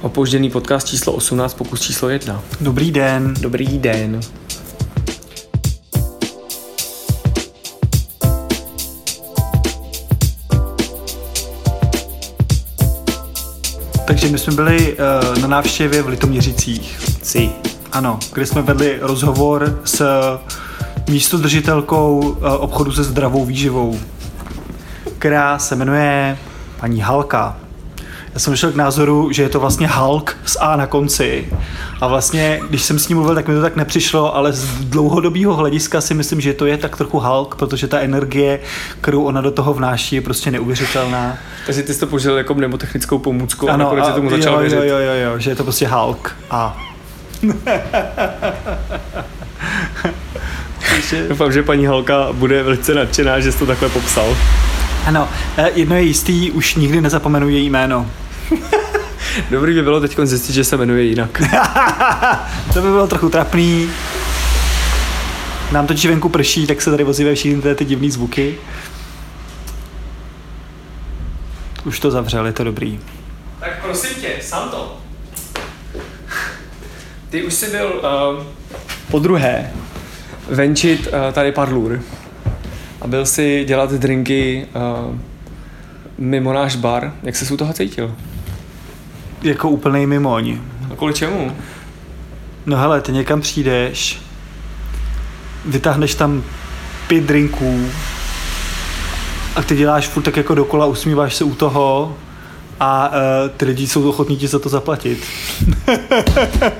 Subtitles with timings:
[0.00, 2.42] Opožděný podcast číslo 18, pokus číslo 1.
[2.60, 3.34] Dobrý den.
[3.40, 4.20] Dobrý den.
[14.06, 16.98] Takže my jsme byli uh, na návštěvě v Litoměřicích.
[17.22, 17.50] Si.
[17.92, 20.04] Ano, kde jsme vedli rozhovor s
[21.10, 23.98] místodržitelkou uh, obchodu se zdravou výživou,
[25.18, 26.38] která se jmenuje
[26.80, 27.63] paní Halka.
[28.34, 31.48] Já jsem došel k názoru, že je to vlastně Hulk s A na konci.
[32.00, 35.54] A vlastně, když jsem s ním mluvil, tak mi to tak nepřišlo, ale z dlouhodobého
[35.54, 38.60] hlediska si myslím, že to je tak trochu Hulk, protože ta energie,
[39.00, 41.38] kterou ona do toho vnáší, je prostě neuvěřitelná.
[41.66, 44.60] Takže ty jsi to použil jako mnemotechnickou pomůcku Ano, a nakonec a, tomu začal jo,
[44.60, 44.76] věřit.
[44.76, 46.36] jo, jo, jo, jo, že je to prostě Hulk.
[46.50, 46.82] A.
[51.28, 54.36] Doufám, že paní Halka bude velice nadšená, že jsi to takhle popsal.
[55.06, 58.06] ano, eh, jedno je jistý, už nikdy nezapomenu její jméno.
[59.50, 61.42] Dobrý by bylo teď zjistit, že se jmenuje jinak.
[62.74, 63.90] To by bylo trochu trapný.
[65.72, 68.54] Nám totiž venku prší, tak se tady ozývají všichni ty, ty divný zvuky.
[71.84, 73.00] Už to zavřel, je to dobrý.
[73.60, 75.00] Tak prosím tě, Santo.
[77.30, 78.02] Ty už jsi byl
[78.36, 78.44] uh,
[79.10, 79.72] po druhé
[80.48, 82.00] venčit uh, tady Parlur
[83.00, 85.16] a byl si dělat drinky uh,
[86.18, 87.12] mimo náš bar.
[87.22, 88.14] Jak jsi se u toho cítil?
[89.44, 90.58] Jako úplnej mimoň.
[90.92, 91.56] A kvůli čemu?
[92.66, 94.20] No hele, ty někam přijdeš,
[95.64, 96.42] vytáhneš tam
[97.06, 97.86] pět drinků
[99.56, 102.16] a ty děláš furt tak jako dokola, usmíváš se u toho
[102.80, 105.18] a uh, ty lidi jsou ochotní ti za to zaplatit.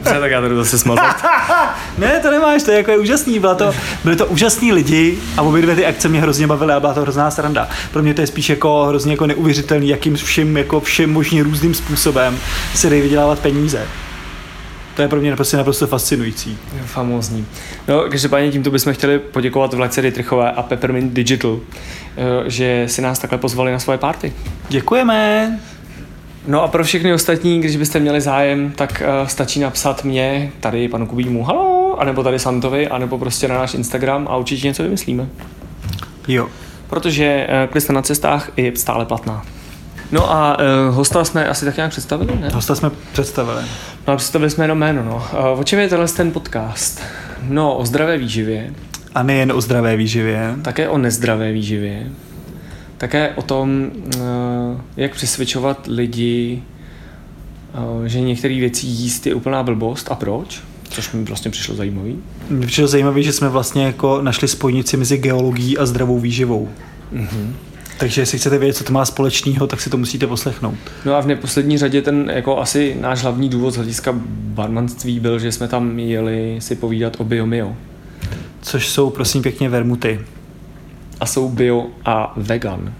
[0.05, 1.17] Dobře, tak já to jdu zase smazat.
[1.98, 3.39] Ne, to nemáš, to je jako je úžasný.
[3.39, 6.81] Byla to, byli to úžasní lidi a obě dvě ty akce mě hrozně bavily a
[6.81, 7.69] byla to hrozná sranda.
[7.92, 11.75] Pro mě to je spíš jako hrozně jako neuvěřitelný, jakým všem, jako všem možným různým
[11.75, 12.39] způsobem
[12.75, 13.87] se dají vydělávat peníze.
[14.95, 16.59] To je pro mě prostě naprosto fascinující.
[16.84, 17.47] Famózní.
[17.89, 21.61] No, každopádně tímto bychom chtěli poděkovat Vlece Dietrichové a Peppermint Digital,
[22.16, 24.32] eh, že si nás takhle pozvali na svoje party.
[24.69, 25.61] Děkujeme.
[26.47, 30.88] No a pro všechny ostatní, když byste měli zájem, tak uh, stačí napsat mě, tady
[30.88, 35.27] panu Kubímu, halo, anebo tady Santovi, anebo prostě na náš Instagram a určitě něco vymyslíme.
[36.28, 36.49] Jo.
[36.88, 39.43] Protože uh, klista na cestách je stále platná.
[40.12, 42.49] No a uh, hosta jsme asi tak nějak představili, ne?
[42.55, 43.62] Hosta jsme představili.
[44.06, 45.16] No a představili jsme jenom jméno, no.
[45.53, 47.03] Uh, o čem je tenhle ten podcast?
[47.43, 48.71] No, o zdravé výživě,
[49.15, 50.55] A nejen o zdravé výživě.
[50.62, 52.06] také o nezdravé výživě,
[53.04, 54.20] také o tom, uh,
[54.97, 56.62] jak přesvědčovat lidi,
[57.98, 62.16] uh, že některé věci jíst je úplná blbost a proč, což mi vlastně přišlo zajímavý.
[62.50, 66.69] Mně přišlo zajímavé, že jsme vlastně jako našli spojnici mezi geologií a zdravou výživou.
[67.12, 67.53] Mm-hmm.
[67.98, 70.78] Takže jestli chcete vědět, co to má společného, tak si to musíte poslechnout.
[71.04, 75.38] No a v neposlední řadě ten jako asi náš hlavní důvod z hlediska barmanství byl,
[75.38, 77.76] že jsme tam jeli si povídat o biomio.
[78.62, 80.20] Což jsou prosím pěkně vermuty.
[81.25, 82.95] A jsou bio a vegan.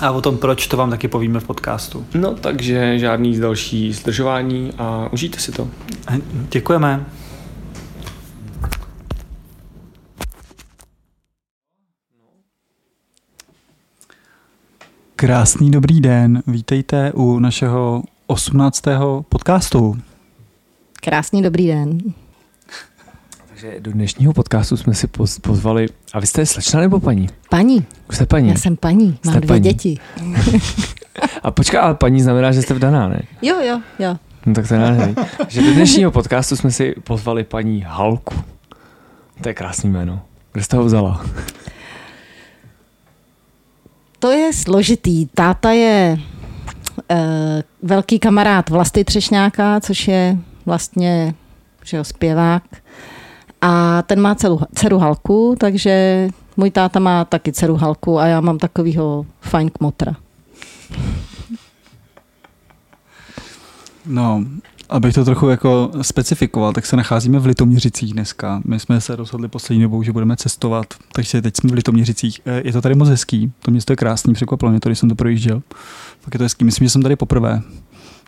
[0.00, 2.06] A o tom, proč, to vám taky povíme v podcastu.
[2.14, 5.68] No takže žádný další zdržování a užijte si to.
[6.50, 7.06] Děkujeme.
[15.16, 18.82] Krásný dobrý den, vítejte u našeho 18.
[19.28, 19.98] podcastu.
[21.00, 21.98] Krásný dobrý den.
[23.64, 27.28] Takže do dnešního podcastu jsme si poz- pozvali, a vy jste slečna nebo paní?
[27.50, 28.48] Paní, Už jste paní.
[28.48, 29.62] já jsem paní, mám Jste dvě paní.
[29.62, 29.98] děti.
[31.42, 33.22] A počkej, ale paní znamená, že jste vdaná, ne?
[33.42, 34.16] Jo, jo, jo.
[34.46, 35.14] No tak to je.
[35.48, 38.34] Že do dnešního podcastu jsme si pozvali paní Halku.
[39.42, 40.22] To je krásný jméno.
[40.52, 41.24] Kde jste ho vzala?
[44.18, 45.26] To je složitý.
[45.26, 46.18] Táta je
[47.10, 47.16] e,
[47.82, 50.36] velký kamarád Vlasty Třešňáka, což je
[50.66, 51.34] vlastně
[51.84, 52.62] že jo, zpěvák.
[53.66, 58.40] A ten má celou, dceru Halku, takže můj táta má taky dceru Halku a já
[58.40, 60.16] mám takovýho fajn kmotra.
[64.06, 64.44] No,
[64.88, 68.62] abych to trochu jako specifikoval, tak se nacházíme v Litoměřicích dneska.
[68.64, 72.40] My jsme se rozhodli poslední dobou, že budeme cestovat, takže teď jsme v Litoměřicích.
[72.46, 75.08] Eh, Je to tady moc hezký, to město je krásný, překvapilo mě to, když jsem
[75.08, 75.62] to projížděl.
[76.24, 77.62] Tak je to hezký, myslím, že jsem tady poprvé,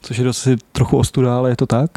[0.02, 1.90] což je dost trochu ostuda, ale je to tak.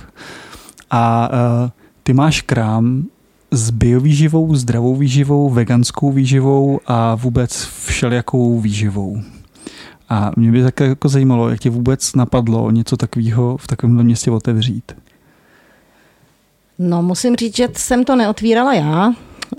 [0.92, 1.70] A uh,
[2.04, 3.04] ty máš krám
[3.52, 9.22] s biovýživou, zdravou výživou, veganskou výživou a vůbec všelijakou výživou.
[10.10, 14.32] A mě by také jako zajímalo, jak tě vůbec napadlo něco takového v takovémhle městě
[14.32, 14.92] otevřít.
[16.80, 19.14] No, musím říct, že jsem to neotvírala já.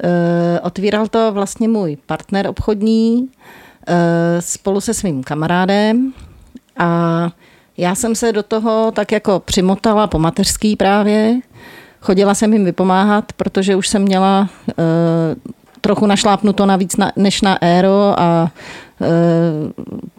[0.04, 3.28] E, otvíral to vlastně můj partner obchodní
[3.86, 6.12] e, spolu se svým kamarádem
[6.78, 7.31] a
[7.81, 11.40] Já jsem se do toho tak jako přimotala po mateřský právě.
[12.00, 14.85] Chodila jsem jim vypomáhat, protože už jsem měla uh,
[15.81, 18.50] trochu našlápnuto navíc na, než na Aero a
[19.00, 19.06] uh,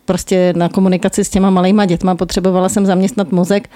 [0.06, 3.70] prostě na komunikaci s těma malejma dětma potřebovala jsem zaměstnat mozek,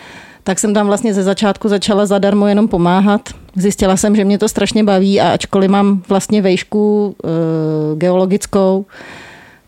[0.43, 3.29] tak jsem tam vlastně ze začátku začala zadarmo jenom pomáhat.
[3.55, 8.85] Zjistila jsem, že mě to strašně baví a ačkoliv mám vlastně vejšku uh, geologickou,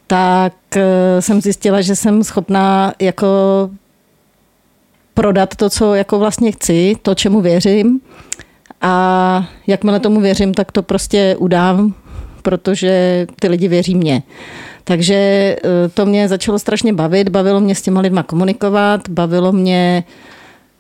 [0.08, 0.54] tak
[1.20, 3.28] jsem zjistila, že jsem schopná jako
[5.18, 8.00] prodat to, co jako vlastně chci, to, čemu věřím.
[8.82, 11.94] A jakmile tomu věřím, tak to prostě udám,
[12.42, 14.24] protože ty lidi věří mě.
[14.84, 20.04] Takže eh, to mě začalo strašně bavit, bavilo mě s těma lidma komunikovat, bavilo mě,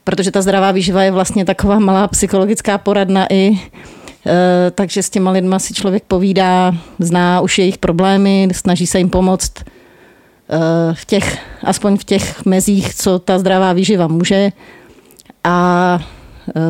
[0.04, 5.31] protože ta zdravá výživa je vlastně taková malá psychologická poradna i eh, takže s těma
[5.31, 9.54] lidma si člověk povídá, zná už jejich problémy, snaží se jim pomoct
[10.94, 14.51] v těch, aspoň v těch mezích, co ta zdravá výživa může.
[15.44, 15.99] A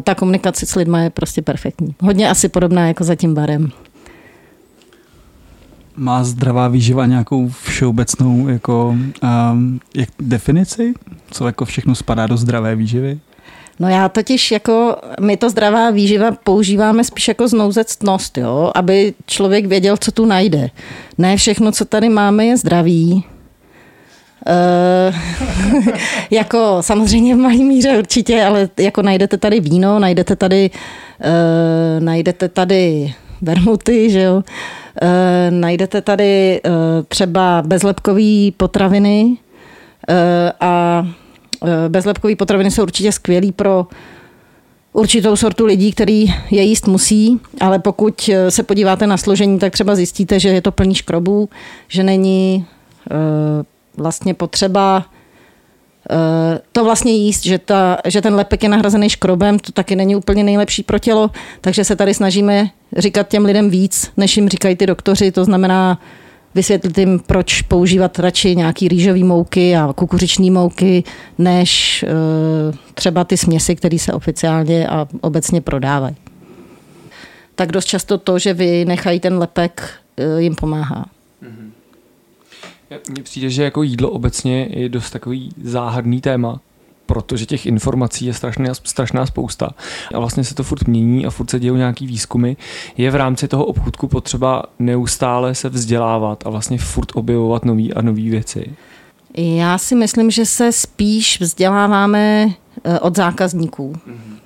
[0.03, 1.95] ta komunikace s lidmi je prostě perfektní.
[1.99, 3.71] Hodně asi podobná jako za tím barem.
[5.95, 8.95] Má zdravá výživa nějakou všeobecnou jako,
[9.51, 10.93] um, jak, definici?
[11.31, 13.19] Co jako všechno spadá do zdravé výživy?
[13.79, 19.65] No já totiž jako, my to zdravá výživa používáme spíš jako znouzectnost, jo, aby člověk
[19.65, 20.69] věděl, co tu najde.
[21.17, 23.23] Ne všechno, co tady máme, je zdravý.
[24.47, 25.15] Uh,
[26.31, 30.69] jako samozřejmě v malé míře určitě, ale jako najdete tady víno, najdete tady,
[31.19, 34.43] uh, najdete tady vermuty, že jo.
[35.01, 36.69] E, najdete tady e,
[37.07, 39.37] třeba bezlepkové potraviny
[40.09, 41.07] e, a
[41.87, 43.87] bezlepkové potraviny jsou určitě skvělý pro
[44.93, 49.95] určitou sortu lidí, který je jíst musí, ale pokud se podíváte na složení, tak třeba
[49.95, 51.49] zjistíte, že je to plný škrobů,
[51.87, 52.65] že není
[53.97, 55.05] vlastně potřeba
[56.09, 60.15] Eh, to vlastně jíst, že, ta, že ten lepek je nahrazený škrobem, to taky není
[60.15, 64.75] úplně nejlepší pro tělo, takže se tady snažíme říkat těm lidem víc, než jim říkají
[64.75, 66.01] ty doktoři, to znamená
[66.55, 71.03] vysvětlit jim, proč používat radši nějaký rýžový mouky a kukuřiční mouky,
[71.37, 76.15] než uh, třeba ty směsi, které se oficiálně a obecně prodávají.
[77.55, 79.89] Tak dost často to, že vy nechají ten lepek,
[80.35, 81.05] uh, jim pomáhá.
[83.09, 86.59] Mně přijde, že jako jídlo obecně je dost takový záhadný téma,
[87.05, 89.69] protože těch informací je strašná, strašná spousta
[90.13, 92.53] a vlastně se to furt mění a furt se dějou nějaký výzkumy.
[92.97, 98.01] Je v rámci toho obchůdku potřeba neustále se vzdělávat a vlastně furt objevovat nové a
[98.01, 98.75] nové věci?
[99.37, 102.47] Já si myslím, že se spíš vzděláváme
[102.83, 103.93] eh, od zákazníků.
[103.93, 104.37] Mm-hmm.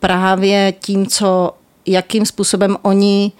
[0.00, 1.54] Právě tím, co,
[1.86, 3.32] jakým způsobem oni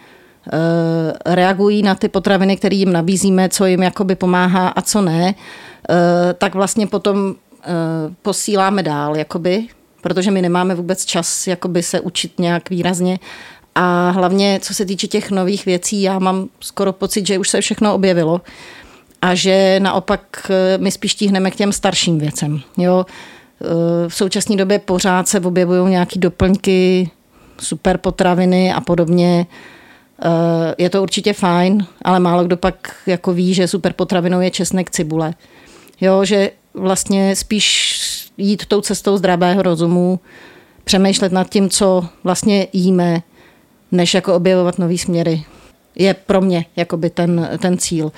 [1.26, 5.34] reagují na ty potraviny, které jim nabízíme, co jim jakoby pomáhá a co ne,
[5.90, 5.94] eh,
[6.34, 7.66] tak vlastně potom eh,
[8.22, 9.66] posíláme dál, jakoby,
[10.00, 13.18] protože my nemáme vůbec čas jakoby se učit nějak výrazně.
[13.74, 17.60] A hlavně, co se týče těch nových věcí, já mám skoro pocit, že už se
[17.60, 18.40] všechno objevilo
[19.22, 22.60] a že naopak my spíš tíhneme k těm starším věcem.
[22.76, 23.06] Jo?
[24.08, 27.10] V současné době pořád se objevují nějaké doplňky,
[27.60, 29.46] super potraviny a podobně.
[30.24, 34.50] Eh, je to určitě fajn, ale málo kdo pak jako ví, že super potravinou je
[34.50, 35.34] česnek cibule.
[36.00, 37.98] Jo, že vlastně spíš
[38.36, 40.20] jít tou cestou zdravého rozumu,
[40.84, 43.22] přemýšlet nad tím, co vlastně jíme,
[43.92, 45.44] než jako objevovat nový směry.
[45.94, 48.12] Je pro mě jakoby ten, ten cíl.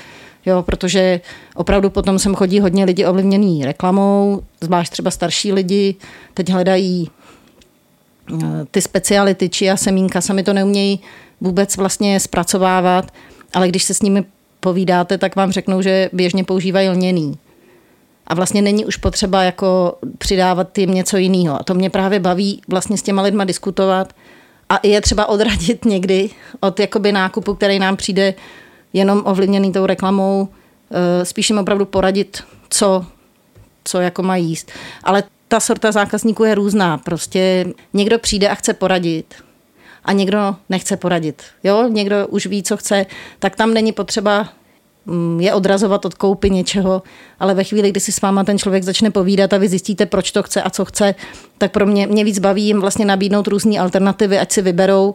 [0.46, 1.20] Jo, protože
[1.54, 5.94] opravdu potom sem chodí hodně lidi ovlivněný reklamou, zvlášť třeba starší lidi,
[6.34, 7.10] teď hledají
[8.32, 11.00] eh, ty speciality, či a semínka, sami to neumějí
[11.44, 13.12] vůbec vlastně zpracovávat,
[13.54, 14.24] ale když se s nimi
[14.60, 17.38] povídáte, tak vám řeknou, že běžně používají lněný.
[18.26, 21.60] A vlastně není už potřeba jako přidávat jim něco jiného.
[21.60, 24.12] A to mě právě baví vlastně s těma lidma diskutovat
[24.68, 28.34] a je třeba odradit někdy od jakoby nákupu, který nám přijde
[28.92, 30.48] jenom ovlivněný tou reklamou,
[30.90, 33.06] eh, spíš jim opravdu poradit, co,
[33.84, 34.70] co jako mají jíst.
[35.04, 36.98] Ale ta sorta zákazníků je různá.
[36.98, 39.34] Prostě někdo přijde a chce poradit
[40.04, 41.42] a někdo nechce poradit.
[41.64, 43.06] Jo, někdo už ví, co chce,
[43.38, 44.48] tak tam není potřeba
[45.06, 47.02] mm, je odrazovat od koupy něčeho,
[47.40, 50.32] ale ve chvíli, kdy si s váma ten člověk začne povídat a vy zjistíte, proč
[50.32, 51.14] to chce a co chce,
[51.58, 55.14] tak pro mě, mě víc baví jim vlastně nabídnout různé alternativy, ať si vyberou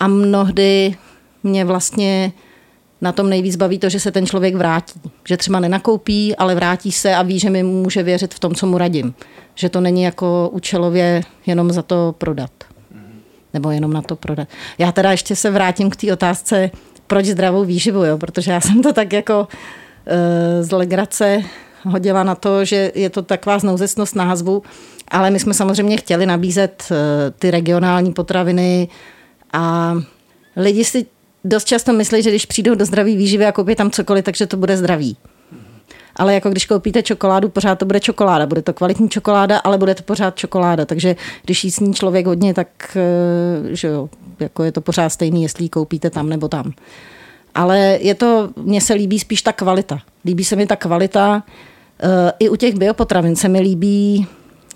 [0.00, 0.94] a mnohdy
[1.42, 2.32] mě vlastně
[3.00, 5.00] na tom nejvíc baví to, že se ten člověk vrátí.
[5.28, 8.66] Že třeba nenakoupí, ale vrátí se a ví, že mi může věřit v tom, co
[8.66, 9.14] mu radím.
[9.54, 12.50] Že to není jako účelově jenom za to prodat
[13.56, 14.48] nebo jenom na to prodat.
[14.78, 16.70] Já teda ještě se vrátím k té otázce,
[17.06, 18.18] proč zdravou výživu, jo?
[18.18, 21.42] protože já jsem to tak jako uh, z legrace
[21.84, 24.62] hodila na to, že je to taková znouzecnost názvu,
[25.08, 26.96] ale my jsme samozřejmě chtěli nabízet eh,
[27.30, 28.88] ty regionální potraviny
[29.52, 29.94] a
[30.56, 31.06] lidi si
[31.44, 34.56] dost často myslí, že když přijdou do zdraví výživy a koupí tam cokoliv, takže to
[34.56, 35.16] bude zdravý.
[36.16, 38.46] Ale jako když koupíte čokoládu, pořád to bude čokoláda.
[38.46, 40.84] Bude to kvalitní čokoláda, ale bude to pořád čokoláda.
[40.84, 44.08] Takže když jí sní člověk hodně, tak eh, že jo,
[44.40, 46.72] jako je to pořád stejný, jestli ji koupíte tam nebo tam.
[47.54, 49.98] Ale je to, mně se líbí spíš ta kvalita.
[50.24, 51.42] Líbí se mi ta kvalita.
[52.00, 54.26] Eh, I u těch biopotravin se mi líbí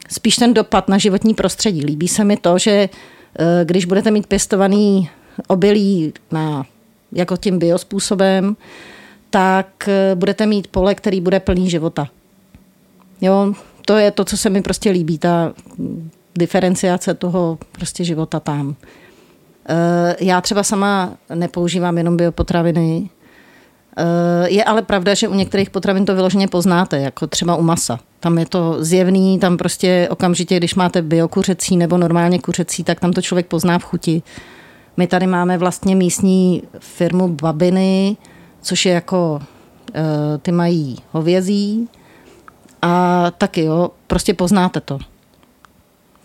[0.08, 1.84] spíš ten dopad na životní prostředí.
[1.84, 5.10] Líbí se mi to, že eh, když budete mít pěstovaný
[5.48, 6.66] obilí na,
[7.12, 8.56] jako tím biospůsobem,
[9.30, 12.08] tak eh, budete mít pole, který bude plný života.
[13.20, 13.52] Jo,
[13.86, 15.52] to je to, co se mi prostě líbí, ta
[16.38, 18.76] diferenciace toho prostě života tam.
[19.68, 23.10] Eh, já třeba sama nepoužívám jenom biopotraviny,
[23.96, 28.00] eh, je ale pravda, že u některých potravin to vyloženě poznáte, jako třeba u masa.
[28.20, 33.12] Tam je to zjevný, tam prostě okamžitě, když máte biokuřecí nebo normálně kuřecí, tak tam
[33.12, 34.22] to člověk pozná v chuti.
[34.96, 38.16] My tady máme vlastně místní firmu Babiny,
[38.62, 39.40] což je jako,
[39.94, 41.88] eh, ty mají hovězí
[42.82, 44.98] a taky jo, prostě poznáte to.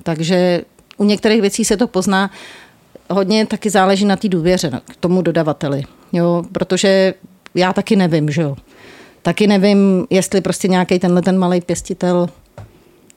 [0.04, 0.62] Takže
[0.98, 2.32] u některých věcí se to pozná,
[3.10, 7.14] hodně taky záleží na té důvěře k tomu dodavateli, jo, protože
[7.56, 8.56] já taky nevím, že jo.
[9.22, 12.30] Taky nevím, jestli prostě nějaký tenhle ten malý pěstitel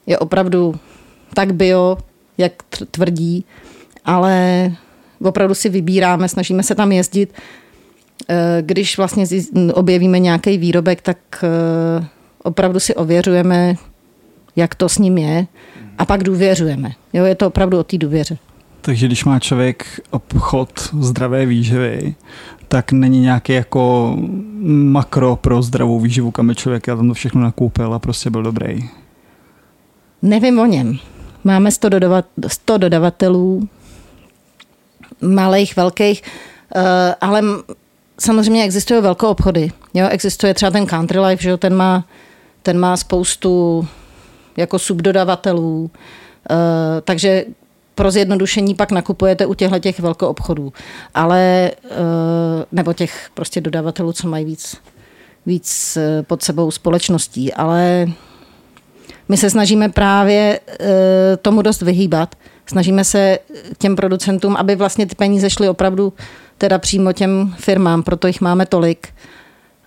[0.05, 0.75] je opravdu
[1.33, 1.97] tak bio,
[2.37, 2.53] jak
[2.91, 3.45] tvrdí,
[4.05, 4.71] ale
[5.21, 7.33] opravdu si vybíráme, snažíme se tam jezdit.
[8.27, 9.25] Eh, když vlastně
[9.73, 12.05] objevíme nějaký výrobek, tak eh,
[12.43, 13.75] opravdu si ověřujeme,
[14.55, 15.47] jak to s ním je
[15.97, 16.91] a pak důvěřujeme.
[17.13, 18.37] Jo, je to opravdu o té důvěře.
[18.81, 22.15] Takže když má člověk obchod zdravé výživy,
[22.67, 24.15] tak není nějaký jako
[24.65, 28.43] makro pro zdravou výživu, kam je člověk já tam to všechno nakoupil a prostě byl
[28.43, 28.89] dobrý.
[30.21, 30.97] Nevím o něm.
[31.43, 33.67] Máme 100, dodavat, 100 dodavatelů,
[35.21, 36.23] malých, velkých,
[36.75, 37.41] eh, ale
[38.19, 39.71] samozřejmě existují velké obchody.
[39.93, 40.07] Jo?
[40.09, 41.57] Existuje třeba ten Country Life, že jo?
[41.57, 42.05] Ten, má,
[42.63, 43.87] ten má spoustu
[44.57, 46.57] jako subdodavatelů, uh,
[47.03, 47.45] takže
[47.95, 50.73] pro zjednodušení pak nakupujete u těchto těch velkou obchodů.
[51.13, 51.89] Ale, uh,
[52.71, 54.77] nebo těch prostě dodavatelů, co mají víc,
[55.45, 57.53] víc pod sebou společností.
[57.53, 58.07] Ale
[59.29, 60.85] my se snažíme právě uh,
[61.41, 62.35] tomu dost vyhýbat.
[62.65, 63.39] Snažíme se
[63.77, 66.13] těm producentům, aby vlastně ty peníze šly opravdu
[66.59, 69.07] teda přímo těm firmám, proto jich máme tolik.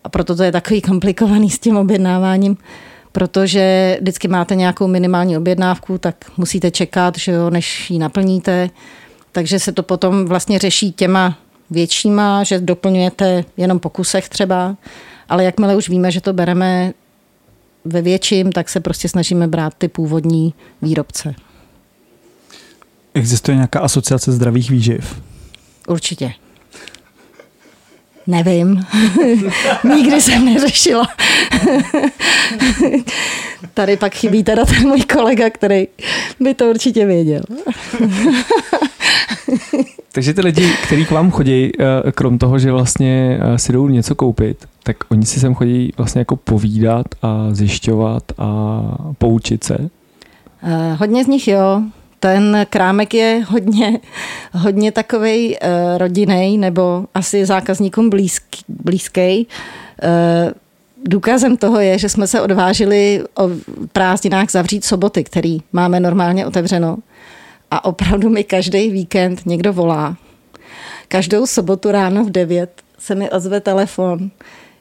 [0.05, 2.57] A proto to je takový komplikovaný s tím objednáváním,
[3.13, 8.71] protože vždycky máte nějakou minimální objednávku, tak musíte čekat, že jo, než ji naplníte.
[9.33, 11.39] Takže se to potom vlastně řeší těma
[11.71, 14.77] většíma, že doplňujete jenom po kusech třeba,
[15.29, 16.93] ale jakmile už víme, že to bereme
[17.85, 21.35] ve větším, tak se prostě snažíme brát ty původní výrobce.
[23.15, 25.23] Existuje nějaká asociace zdravých výživ?
[25.89, 26.33] Určitě.
[28.27, 28.87] Nevím.
[29.95, 31.09] Nikdy jsem neřešila.
[33.75, 35.87] Tady pak chybí teda ten můj kolega, který
[36.41, 37.43] by to určitě věděl.
[40.13, 43.89] Takže ty lidi, kteří k vám chodí, eh, krom toho, že vlastně eh, si jdou
[43.89, 48.81] něco koupit, tak oni si sem chodí vlastně jako povídat a zjišťovat a
[49.19, 49.79] poučit se?
[49.79, 49.89] Uh,
[50.99, 51.83] hodně z nich jo
[52.23, 54.01] ten krámek je hodně,
[54.53, 58.65] hodně takový uh, eh, rodinný nebo asi zákazníkům blízký.
[58.69, 59.47] blízký.
[60.03, 60.53] Uh,
[61.05, 63.51] důkazem toho je, že jsme se odvážili o
[63.93, 66.97] prázdninách zavřít soboty, který máme normálně otevřeno.
[67.71, 70.17] A opravdu mi každý víkend někdo volá.
[71.09, 74.31] Každou sobotu ráno v 9 se mi ozve telefon.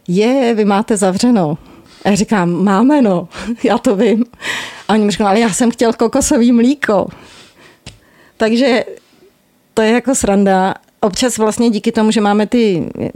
[0.08, 1.58] Je, vy máte zavřeno.
[2.06, 3.28] A já říkám, máme no,
[3.64, 4.26] já to vím.
[4.88, 7.08] A oni mi říkali, ale já jsem chtěl kokosový mlíko.
[8.38, 8.84] Takže
[9.74, 10.74] to je jako sranda.
[11.02, 13.12] Občas vlastně díky tomu, že máme ty, eh,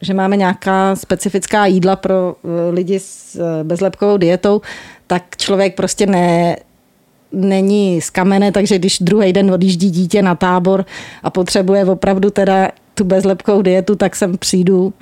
[0.00, 4.60] že máme nějaká specifická jídla pro eh, lidi s eh, bezlepkovou dietou,
[5.06, 6.56] tak člověk prostě ne,
[7.32, 10.84] není z kamene, takže když druhý den odjíždí dítě na tábor
[11.22, 14.92] a potřebuje opravdu teda tu bezlepkou dietu, tak sem přijdu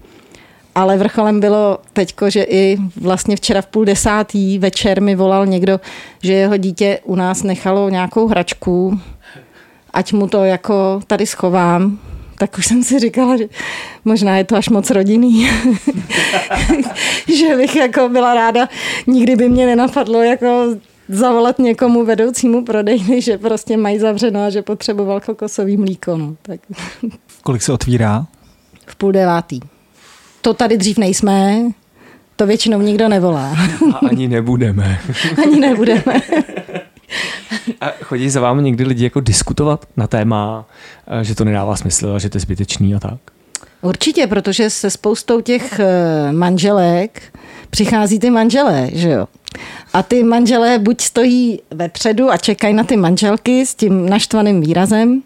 [0.74, 5.80] ale vrcholem bylo teďko, že i vlastně včera v půl desátý večer mi volal někdo,
[6.22, 9.00] že jeho dítě u nás nechalo nějakou hračku,
[9.92, 11.98] ať mu to jako tady schovám,
[12.38, 13.44] tak už jsem si říkala, že
[14.04, 15.48] možná je to až moc rodinný.
[17.38, 18.68] že bych jako byla ráda,
[19.06, 20.66] nikdy by mě nenapadlo jako
[21.08, 26.16] zavolat někomu vedoucímu prodejny, že prostě mají zavřeno a že potřeboval kokosový mlíko.
[26.16, 26.36] No.
[26.42, 26.60] Tak.
[27.42, 28.26] Kolik se otvírá?
[28.86, 29.60] V půl devátý
[30.40, 31.56] to tady dřív nejsme,
[32.36, 33.56] To většinou nikdo nevolá.
[33.94, 34.98] A ani nebudeme.
[35.44, 36.22] ani nebudeme.
[37.80, 40.66] A chodí za vámi někdy lidi jako diskutovat na téma,
[41.20, 43.20] eh, že to nedává smysl a že to je zbytečný a tak?
[43.82, 47.22] Určitě, protože se spoustou těch eh, manželek
[47.70, 49.26] přichází ty manželé, že jo.
[49.92, 55.22] A ty manželé buď stojí vepředu a čekají na ty manželky s tím naštvaným výrazem,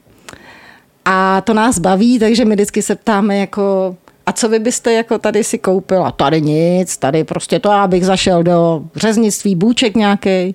[1.04, 5.18] a to nás baví, takže my vždycky se ptáme jako, a co vy byste jako
[5.18, 6.10] tady si koupila?
[6.10, 10.54] Tady nic, tady prostě to, abych zašel do řeznictví, bůček nějaký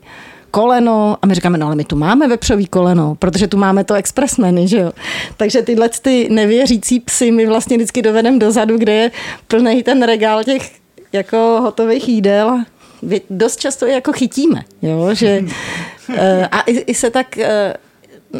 [0.51, 3.93] koleno a my říkáme, no ale my tu máme vepřový koleno, protože tu máme to
[3.93, 4.91] expressmeny, že jo.
[5.37, 9.11] Takže tyhle ty nevěřící psy my vlastně vždycky dovedeme dozadu, kde je
[9.47, 10.71] plný ten regál těch
[11.13, 12.63] jako hotových jídel
[13.29, 15.43] dost často je jako chytíme, jo, že
[16.15, 17.73] eh, a i, i se tak eh,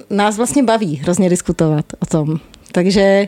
[0.09, 2.39] nás vlastně baví hrozně diskutovat o tom.
[2.71, 3.27] Takže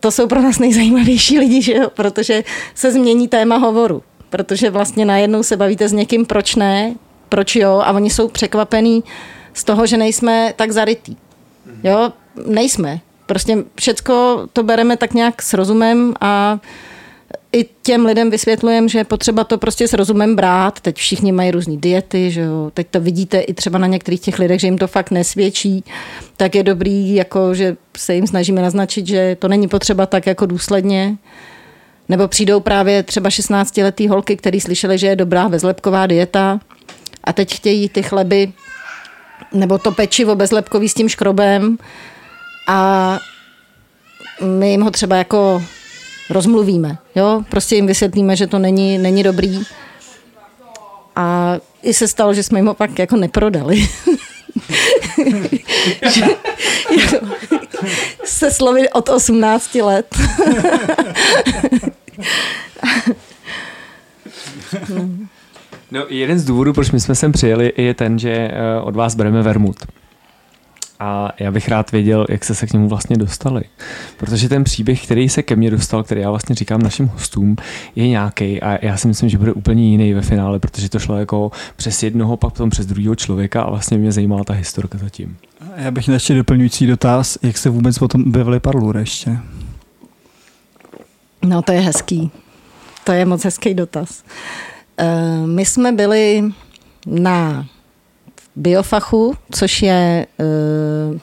[0.00, 1.90] to jsou pro nás nejzajímavější lidi, že jo?
[1.94, 4.02] protože se změní téma hovoru.
[4.30, 6.94] Protože vlastně najednou se bavíte s někým, proč ne,
[7.28, 9.04] proč jo, a oni jsou překvapení
[9.54, 11.16] z toho, že nejsme tak zarytý.
[11.82, 12.12] Jo,
[12.46, 13.00] nejsme.
[13.26, 16.58] Prostě všecko to bereme tak nějak s rozumem a
[17.52, 20.80] i těm lidem vysvětlujeme, že je potřeba to prostě s rozumem brát.
[20.80, 22.70] Teď všichni mají různé diety, že jo.
[22.74, 25.84] Teď to vidíte i třeba na některých těch lidech, že jim to fakt nesvědčí.
[26.36, 30.46] Tak je dobrý, jako, že se jim snažíme naznačit, že to není potřeba tak jako
[30.46, 31.16] důsledně.
[32.08, 36.60] Nebo přijdou právě třeba 16-letý holky, který slyšeli, že je dobrá bezlepková dieta
[37.24, 38.52] a teď chtějí ty chleby
[39.52, 41.78] nebo to pečivo bezlepkový s tím škrobem
[42.68, 43.18] a
[44.58, 45.62] my jim ho třeba jako
[46.30, 46.98] rozmluvíme.
[47.14, 47.42] Jo?
[47.48, 49.62] Prostě jim vysvětlíme, že to není, není dobrý.
[51.16, 53.88] A i se stalo, že jsme jim ho pak jako neprodali.
[58.24, 60.14] se slovy od 18 let.
[65.90, 69.14] no, jeden z důvodů, proč my jsme sem přijeli, je ten, že eh, od vás
[69.14, 69.76] bereme vermut.
[71.00, 73.62] A já bych rád věděl, jak se se k němu vlastně dostali.
[74.16, 77.56] Protože ten příběh, který se ke mně dostal, který já vlastně říkám našim hostům,
[77.96, 81.16] je nějaký a já si myslím, že bude úplně jiný ve finále, protože to šlo
[81.16, 85.36] jako přes jednoho, pak potom přes druhého člověka a vlastně mě zajímala ta historka zatím.
[85.76, 89.38] Já bych měl ještě doplňující dotaz, jak se vůbec potom objevili Parlur ještě?
[91.42, 92.30] No to je hezký.
[93.04, 94.24] To je moc hezký dotaz.
[95.00, 96.44] Uh, my jsme byli
[97.06, 97.66] na
[98.60, 101.18] biofachu, což je uh,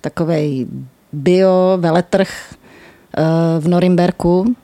[0.00, 0.66] takový
[1.12, 3.24] bio veletrh uh,
[3.64, 4.54] v Norimberku.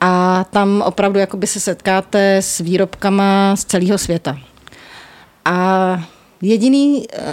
[0.00, 4.38] A tam opravdu jakoby se setkáte s výrobkama z celého světa.
[5.44, 5.98] A
[6.42, 7.32] jediný, uh,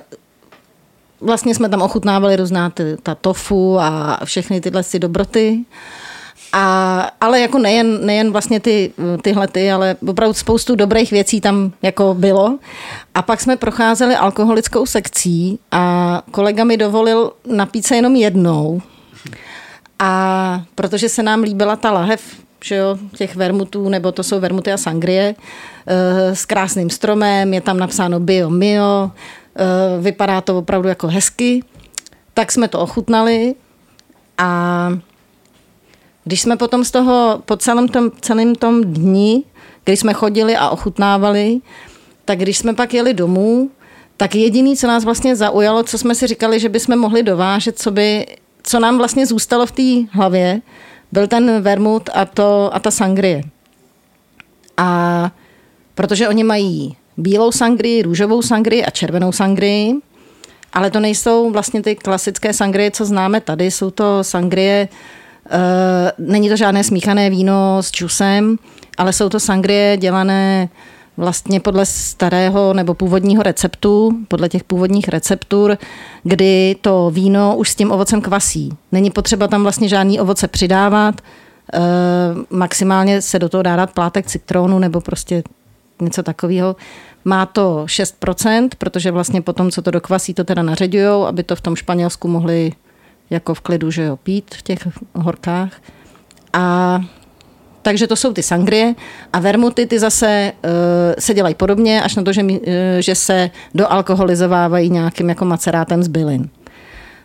[1.22, 5.58] vlastně jsme tam ochutnávali různá ty, ta tofu a všechny tyhle si dobroty.
[5.60, 5.66] Uh,
[6.58, 11.72] a, ale jako nejen, nejen vlastně ty, tyhle ty, ale opravdu spoustu dobrých věcí tam
[11.82, 12.60] jako bylo.
[13.16, 18.82] A pak jsme procházeli alkoholickou sekcí a kolega mi dovolil napít se jenom jednou.
[20.00, 22.22] A protože se nám líbila ta lahev,
[22.64, 25.36] že jo, těch vermutů, nebo to jsou vermuty a sangrie,
[25.88, 29.12] eh, s krásným stromem, je tam napsáno bio, mio,
[29.56, 31.64] eh, vypadá to opravdu jako hezky,
[32.34, 33.56] tak jsme to ochutnali
[34.38, 34.90] a
[36.26, 39.44] když jsme potom z toho po celém tom, celém tom dni,
[39.84, 41.60] kdy jsme chodili a ochutnávali,
[42.26, 43.70] tak když jsme pak jeli domů,
[44.18, 47.92] tak jediný, co nás vlastně zaujalo, co jsme si říkali, že bychom mohli dovážet, co,
[47.92, 48.26] by,
[48.64, 50.62] co nám vlastně zůstalo v té hlavě,
[51.12, 53.44] byl ten vermut a, to, a ta sangrie.
[54.78, 55.32] A
[55.96, 59.94] protože oni mají bílou sangrii, růžovou sangrii a červenou sangrii,
[60.74, 64.88] ale to nejsou vlastně ty klasické sangrie, co známe tady, jsou to sangrie
[66.18, 68.58] není to žádné smíchané víno s čusem,
[68.98, 70.70] ale jsou to sangrie dělané
[71.18, 75.78] vlastně podle starého nebo původního receptu, podle těch původních receptur,
[76.24, 78.70] kdy to víno už s tím ovocem kvasí.
[78.92, 81.22] Není potřeba tam vlastně žádný ovoce přidávat,
[81.74, 81.80] e,
[82.50, 85.44] maximálně se do toho dá dát plátek citronu nebo prostě
[86.02, 86.76] něco takového.
[87.26, 91.62] Má to 6%, protože vlastně potom, co to dokvasí, to teda naředujou, aby to v
[91.62, 92.72] tom Španělsku mohli
[93.30, 95.82] jako v klidu, že jo, pít v těch horkách.
[96.54, 97.00] A
[97.82, 98.96] takže to jsou ty sangrie
[99.34, 100.70] a vermuty ty zase uh,
[101.20, 102.60] se dělají podobně, až na to, že, uh,
[103.00, 106.50] že se doalkoholizovávají nějakým jako macerátem z bylin.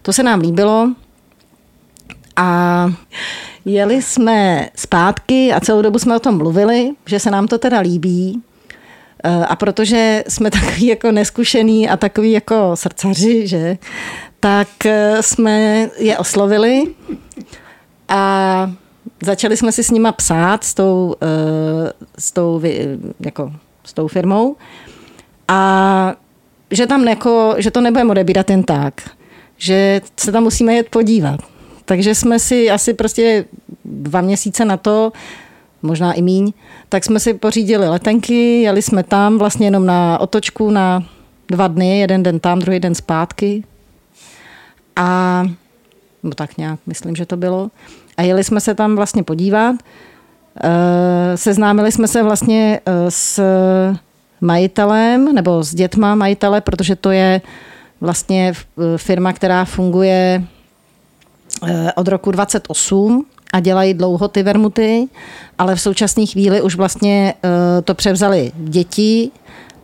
[0.02, 0.92] To se nám líbilo
[2.36, 2.92] a
[3.64, 7.80] jeli jsme zpátky a celou dobu jsme o tom mluvili, že se nám to teda
[7.80, 8.42] líbí.
[9.24, 13.78] Uh, a protože jsme takový jako neskušený a takový jako srdcaři, že,
[14.40, 16.84] tak eh, jsme je oslovili
[18.08, 18.72] a
[19.22, 22.62] začali jsme si s nima psát, s tou, uh, s tou,
[23.20, 23.52] jako,
[23.84, 24.56] s tou firmou
[25.48, 26.14] a
[26.70, 29.10] že tam jako, že to nebudeme odebírat jen tak,
[29.56, 31.40] že se tam musíme jet podívat.
[31.84, 33.44] Takže jsme si asi prostě
[33.84, 35.12] dva měsíce na to,
[35.82, 36.52] možná i míň,
[36.88, 41.04] tak jsme si pořídili letenky, jeli jsme tam vlastně jenom na otočku na
[41.48, 43.64] dva dny, jeden den tam, druhý den zpátky.
[45.00, 45.44] A
[46.22, 47.70] no tak nějak, myslím, že to bylo.
[48.16, 49.76] A jeli jsme se tam vlastně podívat.
[50.64, 53.42] Eh, Seznámili jsme se vlastně eh, s
[54.40, 57.40] majitelem nebo s dětma majitele, protože to je
[58.00, 60.44] vlastně eh, firma, která funguje
[61.94, 65.08] od roku 28 a dělají dlouho ty vermuty,
[65.58, 67.34] ale v současné chvíli už vlastně
[67.84, 69.30] to převzali děti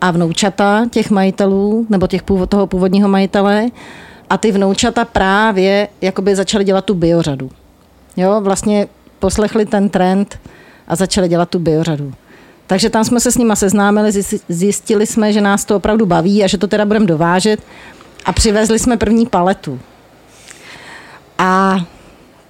[0.00, 3.66] a vnoučata těch majitelů, nebo těch původ, toho původního majitele
[4.30, 7.50] a ty vnoučata právě jakoby začaly dělat tu biořadu.
[8.16, 10.38] Jo, vlastně poslechli ten trend
[10.88, 12.12] a začali dělat tu biořadu.
[12.66, 16.44] Takže tam jsme se s nima seznámili, zjist- zjistili jsme, že nás to opravdu baví
[16.44, 17.60] a že to teda budeme dovážet
[18.24, 19.80] a přivezli jsme první paletu.
[21.38, 21.80] A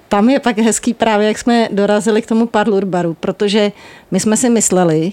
[0.09, 3.73] tam je pak hezký právě, jak jsme dorazili k tomu parlour baru, protože
[4.11, 5.13] my jsme si mysleli,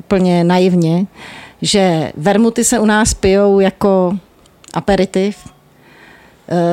[0.00, 1.06] úplně naivně,
[1.62, 4.18] že vermuty se u nás pijou jako
[4.74, 5.36] aperitiv,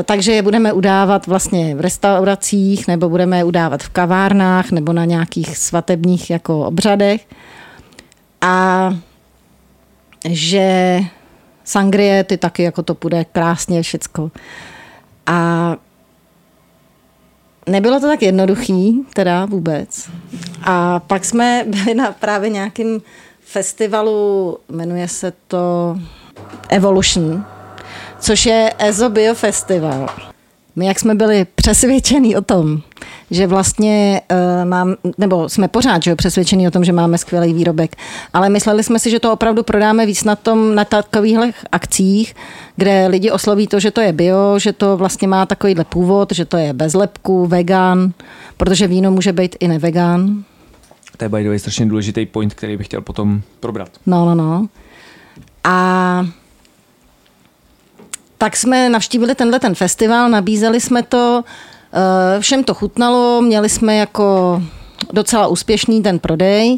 [0.03, 5.05] takže je budeme udávat vlastně v restauracích, nebo budeme je udávat v kavárnách, nebo na
[5.05, 7.27] nějakých svatebních jako obřadech.
[8.41, 8.89] A
[10.29, 10.99] že
[11.63, 14.31] sangrie, ty taky jako to půjde krásně všecko.
[15.25, 15.75] A
[17.69, 20.09] nebylo to tak jednoduchý, teda vůbec.
[20.63, 23.01] A pak jsme byli na právě nějakým
[23.39, 25.97] festivalu, jmenuje se to
[26.69, 27.45] Evolution,
[28.19, 30.09] což je EZO Bio Festival.
[30.75, 32.81] My, jak jsme byli přesvědčení o tom,
[33.31, 37.53] že vlastně uh, mám, nebo jsme pořád že jo, přesvědčení o tom, že máme skvělý
[37.53, 37.95] výrobek,
[38.33, 42.35] ale mysleli jsme si, že to opravdu prodáme víc na tom, na takovýchhle akcích,
[42.75, 46.45] kde lidi osloví to, že to je bio, že to vlastně má takovýhle původ, že
[46.45, 48.11] to je bez lepku, vegan,
[48.57, 50.43] protože víno může být i nevegan.
[51.17, 53.89] To je by the way strašně důležitý point, který bych chtěl potom probrat.
[54.05, 54.67] No, no, no.
[55.63, 56.27] A
[58.37, 61.43] tak jsme navštívili tenhle ten festival, nabízeli jsme to,
[61.93, 64.61] eh, všem to chutnalo, měli jsme jako
[65.13, 66.77] docela úspěšný ten prodej,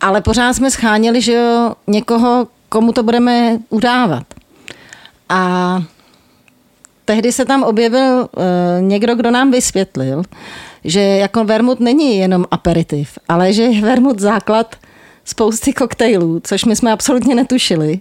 [0.00, 4.24] ale pořád jsme scháněli, že jo, někoho, komu to budeme udávat.
[5.28, 5.82] A
[7.04, 8.42] tehdy se tam objevil uh,
[8.80, 10.22] někdo, kdo nám vysvětlil,
[10.84, 14.76] že jako vermut není jenom aperitiv, ale že je vermut základ
[15.24, 18.00] spousty koktejlů, což my jsme absolutně netušili,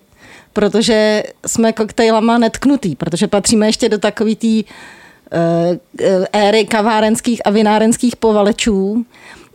[0.58, 8.16] protože jsme koktejlama netknutý, protože patříme ještě do takový té uh, éry kavárenských a vinárenských
[8.16, 9.06] povalečů,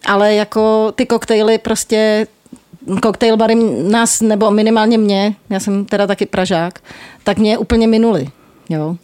[0.07, 2.27] ale jako ty koktejly prostě
[3.03, 3.55] koktejl bary
[3.91, 6.79] nás, nebo minimálně mě, já jsem teda taky Pražák,
[7.25, 8.29] tak mě úplně minuli.
[8.69, 8.97] Jo.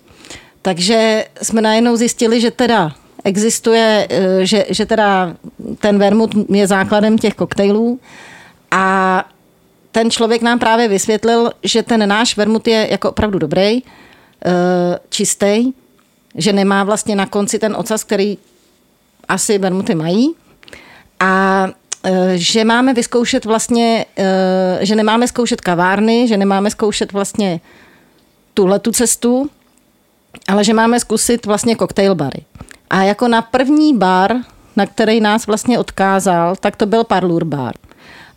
[0.62, 2.92] Takže jsme najednou zjistili, že teda
[3.24, 5.34] existuje, eh, že, že teda
[5.78, 8.00] ten vermut je základem těch koktejlů
[8.70, 9.24] a
[9.92, 13.82] ten člověk nám právě vysvětlil, že ten náš vermut je jako opravdu dobrý,
[15.10, 15.72] čistý,
[16.34, 18.38] že nemá vlastně na konci ten ocas, který
[19.28, 20.34] asi vermuty mají
[21.20, 21.66] a
[22.34, 24.06] že máme vyzkoušet vlastně,
[24.80, 27.60] že nemáme zkoušet kavárny, že nemáme zkoušet vlastně
[28.54, 29.50] tuhle tu cestu,
[30.48, 32.44] ale že máme zkusit vlastně koktejl bary.
[32.90, 34.36] A jako na první bar,
[34.76, 37.74] na který nás vlastně odkázal, tak to byl Parlour bar.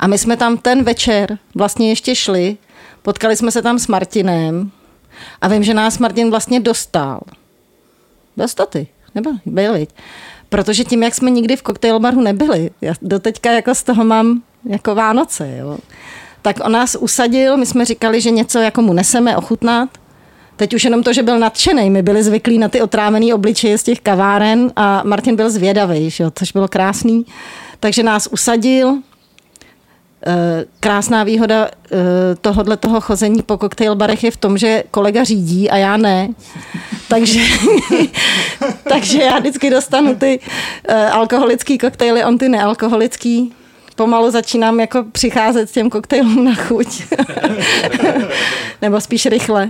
[0.01, 2.57] A my jsme tam ten večer vlastně ještě šli,
[3.01, 4.71] potkali jsme se tam s Martinem
[5.41, 7.21] a vím, že nás Martin vlastně dostal.
[8.37, 9.89] Dostal ty, nebo byl, viď?
[10.49, 14.95] Protože tím, jak jsme nikdy v koktejlbaru nebyli, já doteďka jako z toho mám jako
[14.95, 15.77] Vánoce, jo.
[16.41, 19.89] Tak on nás usadil, my jsme říkali, že něco jako mu neseme ochutnat.
[20.55, 23.83] Teď už jenom to, že byl nadšený, my byli zvyklí na ty otrávený obličeje z
[23.83, 27.25] těch kaváren a Martin byl zvědavý, jo, což bylo krásný.
[27.79, 28.97] Takže nás usadil,
[30.79, 31.69] Krásná výhoda
[32.41, 36.29] tohohle toho chození po koktejl barech je v tom, že kolega řídí a já ne.
[37.07, 37.39] Takže,
[38.89, 40.39] takže já vždycky dostanu ty
[41.11, 43.53] alkoholický koktejly, on ty nealkoholický.
[43.95, 46.87] Pomalu začínám jako přicházet s těm koktejlům na chuť.
[48.81, 49.69] Nebo spíš rychle.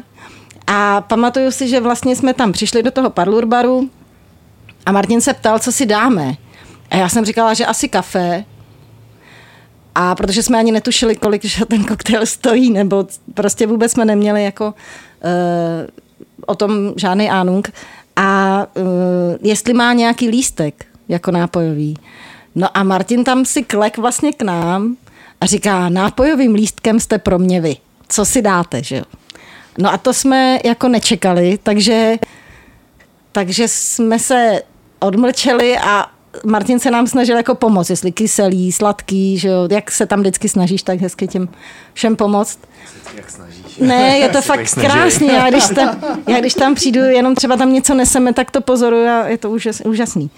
[0.68, 3.90] A pamatuju si, že vlastně jsme tam přišli do toho parlour baru
[4.86, 6.34] a Martin se ptal, co si dáme.
[6.90, 8.46] A já jsem říkala, že asi kafe,
[9.96, 14.66] a protože jsme ani netušili, kolik ten koktejl stojí, nebo prostě vůbec jsme neměli jako
[14.66, 14.72] uh,
[16.46, 17.72] o tom žádný ánung.
[18.16, 18.86] A uh,
[19.42, 21.98] jestli má nějaký lístek jako nápojový.
[22.56, 24.98] No a Martin tam si klek vlastně k nám
[25.42, 27.78] a říká, nápojovým lístkem jste pro mě vy.
[28.08, 29.04] Co si dáte, že jo?
[29.78, 32.16] No a to jsme jako nečekali, takže,
[33.32, 34.62] takže jsme se
[35.00, 36.06] odmlčeli a
[36.46, 40.50] Martin se nám snažil jako pomoct, jestli kyselý, sladký, že jo, jak se tam vždycky
[40.50, 41.50] snažíš tak hezky těm
[41.94, 42.60] všem pomoct.
[43.16, 43.78] Jak snažíš?
[43.78, 45.28] Ne, je to fakt krásný.
[45.28, 49.08] Já když, tam, já když tam přijdu, jenom třeba tam něco neseme, tak to pozoruju
[49.08, 50.30] a je to úžas, úžasný.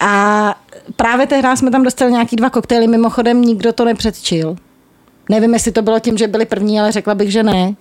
[0.00, 0.54] A
[0.96, 4.56] právě tehdy jsme tam dostali nějaký dva koktejly, mimochodem nikdo to nepředčil.
[5.28, 7.74] Nevím, jestli to bylo tím, že byli první, ale řekla bych, že ne.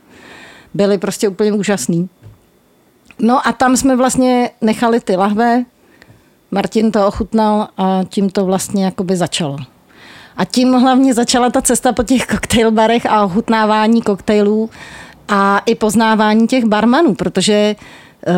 [0.73, 2.09] Byli prostě úplně úžasný.
[3.19, 5.65] No a tam jsme vlastně nechali ty lahve,
[6.53, 9.57] Martin to ochutnal a tím to vlastně jakoby začalo.
[10.37, 14.69] A tím hlavně začala ta cesta po těch koktejlbarech a ochutnávání koktejlů
[15.27, 17.75] a i poznávání těch barmanů, protože
[18.27, 18.33] uh,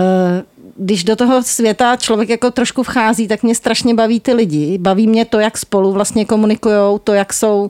[0.78, 4.78] když do toho světa člověk jako trošku vchází, tak mě strašně baví ty lidi.
[4.78, 7.70] Baví mě to, jak spolu vlastně komunikují, to, jak jsou,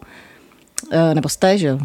[0.93, 1.81] uh, nebo jste, že jo, uh,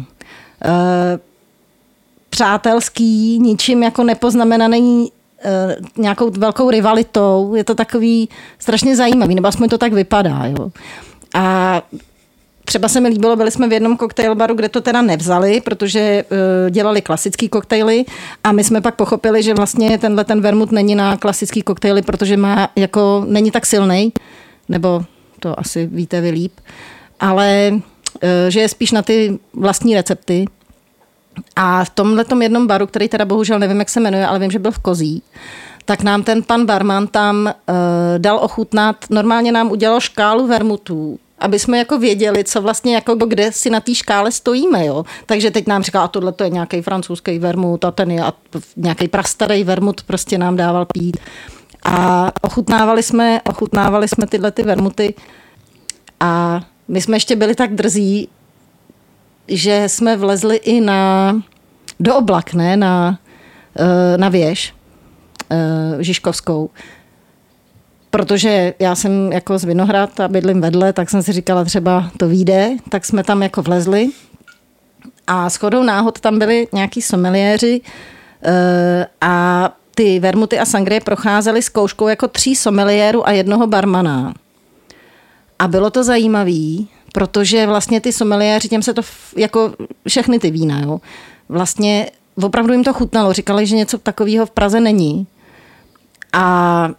[2.29, 5.11] přátelský, ničím jako nepoznamenaný
[5.97, 7.55] nějakou velkou rivalitou.
[7.55, 10.45] Je to takový strašně zajímavý, nebo aspoň to tak vypadá.
[10.45, 10.71] Jo.
[11.33, 11.81] A
[12.65, 16.23] Třeba se mi líbilo, byli jsme v jednom koktejl baru, kde to teda nevzali, protože
[16.31, 18.05] uh, dělali klasický koktejly
[18.43, 22.37] a my jsme pak pochopili, že vlastně tenhle ten vermut není na klasický koktejly, protože
[22.37, 24.13] má jako, není tak silný,
[24.69, 25.03] nebo
[25.39, 26.51] to asi víte vy líp,
[27.19, 27.79] ale uh,
[28.49, 30.45] že je spíš na ty vlastní recepty.
[31.55, 34.59] A v tomhle jednom baru, který teda bohužel nevím, jak se jmenuje, ale vím, že
[34.59, 35.23] byl v Kozí,
[35.85, 37.75] tak nám ten pan barman tam uh,
[38.17, 43.51] dal ochutnat, normálně nám udělal škálu vermutů aby jsme jako věděli, co vlastně jako kde
[43.51, 44.85] si na té škále stojíme.
[44.85, 45.05] Jo?
[45.25, 48.23] Takže teď nám říká, a tohle to je nějaký francouzský vermut a ten je
[48.77, 51.17] nějaký prastarý vermut prostě nám dával pít.
[51.83, 55.13] A ochutnávali jsme, ochutnávali jsme tyhle ty vermuty
[56.19, 58.29] a my jsme ještě byli tak drzí,
[59.51, 61.35] že jsme vlezli i na,
[61.99, 63.19] do oblak, ne, na,
[63.79, 64.73] eh, na věž
[65.51, 66.69] eh, Žižkovskou.
[68.09, 72.27] Protože já jsem jako z Vinohrad a bydlím vedle, tak jsem si říkala třeba to
[72.27, 74.09] vyjde, tak jsme tam jako vlezli.
[75.27, 77.81] A shodou náhod tam byli nějaký someliéři
[78.43, 84.33] eh, a ty vermuty a sangrie procházely zkouškou jako tří someliérů a jednoho barmana.
[85.59, 89.01] A bylo to zajímavé, protože vlastně ty someliéři, těm se to
[89.37, 89.73] jako
[90.07, 91.01] všechny ty vína, jo,
[91.49, 93.33] vlastně opravdu jim to chutnalo.
[93.33, 95.27] Říkali, že něco takového v Praze není.
[96.33, 96.89] A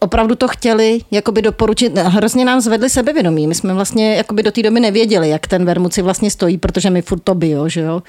[0.00, 1.98] opravdu to chtěli jakoby doporučit.
[1.98, 3.46] Hrozně nám zvedli sebevědomí.
[3.46, 6.90] My jsme vlastně jakoby do té doby nevěděli, jak ten vermut si vlastně stojí, protože
[6.90, 8.02] my furt to bio, že jo.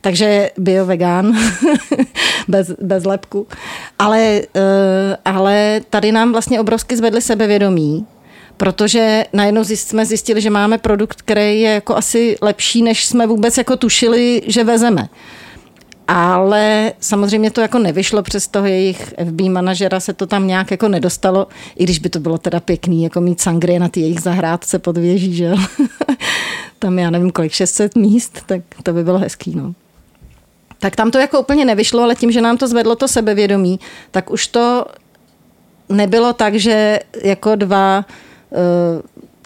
[0.00, 1.38] Takže bio vegan,
[2.48, 3.46] bez, bez lepku.
[3.98, 4.62] Ale, uh,
[5.24, 8.06] ale tady nám vlastně obrovsky zvedli sebevědomí,
[8.62, 13.58] protože najednou jsme zjistili, že máme produkt, který je jako asi lepší, než jsme vůbec
[13.58, 15.08] jako tušili, že vezeme.
[16.08, 20.88] Ale samozřejmě to jako nevyšlo přes toho jejich FB manažera, se to tam nějak jako
[20.88, 21.46] nedostalo,
[21.76, 24.98] i když by to bylo teda pěkný, jako mít sangrie na ty jejich zahrádce pod
[24.98, 25.52] věží, že
[26.78, 29.74] tam já nevím kolik, 600 míst, tak to by bylo hezký, no.
[30.78, 34.30] Tak tam to jako úplně nevyšlo, ale tím, že nám to zvedlo to sebevědomí, tak
[34.30, 34.84] už to
[35.88, 38.04] nebylo tak, že jako dva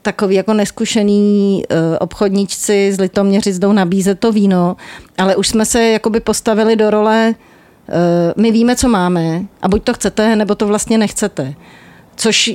[0.03, 4.77] takový jako neskušený uh, obchodníčci z Litoměřic jdou nabízet to víno,
[5.19, 7.95] ale už jsme se jakoby postavili do role, uh,
[8.43, 11.55] my víme, co máme a buď to chcete, nebo to vlastně nechcete.
[12.17, 12.51] Což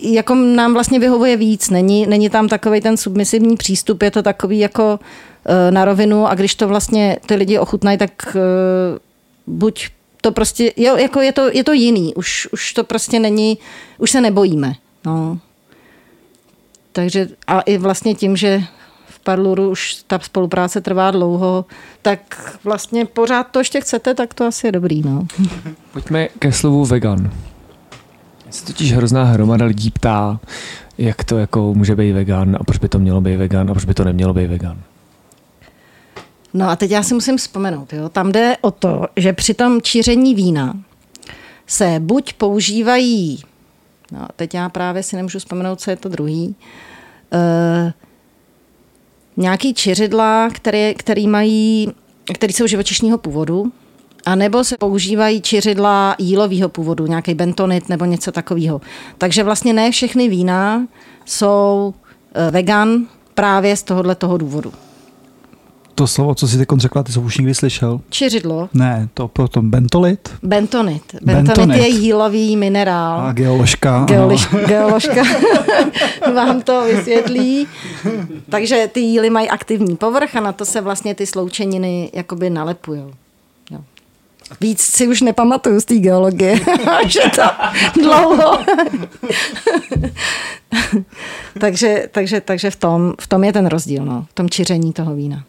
[0.00, 1.70] jako nám vlastně vyhovuje víc.
[1.70, 5.00] Není, není tam takový ten submisivní přístup, je to takový jako
[5.70, 8.36] na rovinu a když to vlastně ty lidi ochutnají, tak
[9.46, 9.88] buď
[10.20, 13.58] to prostě, jo, jako je to, je to jiný, už, už to prostě není,
[13.98, 14.72] už se nebojíme.
[15.06, 15.38] No.
[16.92, 18.62] Takže a i vlastně tím, že
[19.06, 21.64] v Parluru už ta spolupráce trvá dlouho,
[22.02, 25.02] tak vlastně pořád to ještě chcete, tak to asi je dobrý.
[25.02, 25.26] No.
[25.92, 27.30] Pojďme ke slovu vegan.
[28.50, 30.40] Se totiž hrozná hromada lidí ptá,
[30.98, 33.84] jak to jako může být vegan a proč by to mělo být vegan a proč
[33.84, 34.78] by to nemělo být vegan.
[36.54, 37.92] No a teď já si musím vzpomenout.
[37.92, 38.08] Jo?
[38.08, 40.74] Tam jde o to, že při tom číření vína
[41.66, 43.42] se buď používají
[44.12, 46.56] No, teď já právě si nemůžu vzpomenout, co je to druhý.
[47.32, 47.92] Uh,
[49.36, 51.92] nějaký čiřidla, které, který mají,
[52.34, 53.72] který jsou živočišního původu,
[54.26, 58.80] a nebo se používají čiřidla jílového původu, nějaký bentonit nebo něco takového.
[59.18, 60.86] Takže vlastně ne všechny vína
[61.24, 61.94] jsou
[62.34, 64.72] eh, vegan právě z tohohle toho důvodu.
[66.02, 68.00] To slovo, co jsi teď řekla, ty jsi už někdy slyšel?
[68.10, 68.68] Čiřidlo.
[68.74, 70.30] Ne, to potom bentolit.
[70.42, 71.02] Bentonit.
[71.22, 71.76] Bentonit, Bentonit.
[71.76, 73.20] je jílový minerál.
[73.20, 74.04] A geoložka.
[74.04, 75.22] Geolož, geoložka
[76.34, 77.66] vám to vysvětlí.
[78.48, 83.02] Takže ty jíly mají aktivní povrch a na to se vlastně ty sloučeniny jakoby nalepují.
[83.70, 83.80] Jo.
[84.60, 86.56] Víc si už nepamatuju z té geologie,
[87.06, 87.42] že to
[88.02, 88.58] dlouho.
[91.60, 95.14] takže, takže, takže v, tom, v tom je ten rozdíl, no, v tom čiření toho
[95.14, 95.44] vína.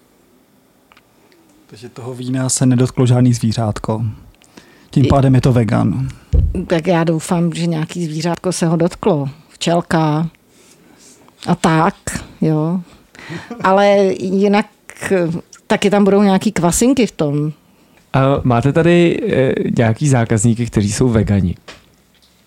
[1.74, 4.06] Takže toho vína se nedotklo žádný zvířátko.
[4.90, 6.10] Tím pádem je to vegan.
[6.68, 9.30] Tak já doufám, že nějaký zvířátko se ho dotklo.
[9.50, 10.30] Včelka
[11.48, 11.96] a tak,
[12.42, 12.82] jo.
[13.64, 14.66] Ale jinak
[15.68, 17.52] taky tam budou nějaký kvasinky v tom.
[18.14, 21.56] A máte tady e, nějaký zákazníky, kteří jsou vegani?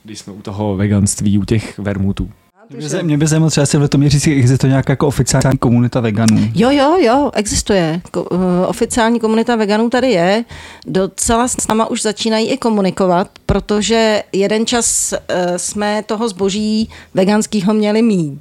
[0.04, 2.30] Když jsme u toho veganství, u těch vermutů.
[2.70, 6.50] Mě by, mě by zajímalo třeba, jestli v Litoměřicích existuje nějaká jako oficiální komunita veganů.
[6.54, 8.00] Jo, jo, jo, existuje.
[8.10, 10.44] Ko, uh, oficiální komunita veganů tady je.
[10.86, 15.18] Docela s náma už začínají i komunikovat, protože jeden čas uh,
[15.56, 18.40] jsme toho zboží veganského měli mít.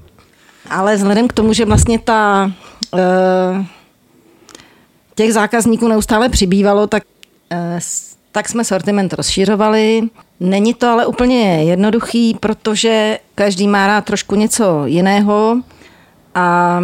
[0.70, 2.52] Ale vzhledem k tomu, že vlastně ta
[2.94, 3.00] uh,
[5.16, 7.04] těch zákazníků neustále přibývalo, tak,
[7.52, 7.80] uh,
[8.36, 10.02] tak jsme sortiment rozšiřovali.
[10.40, 15.58] Není to ale úplně jednoduchý, protože každý má rád trošku něco jiného
[16.36, 16.80] a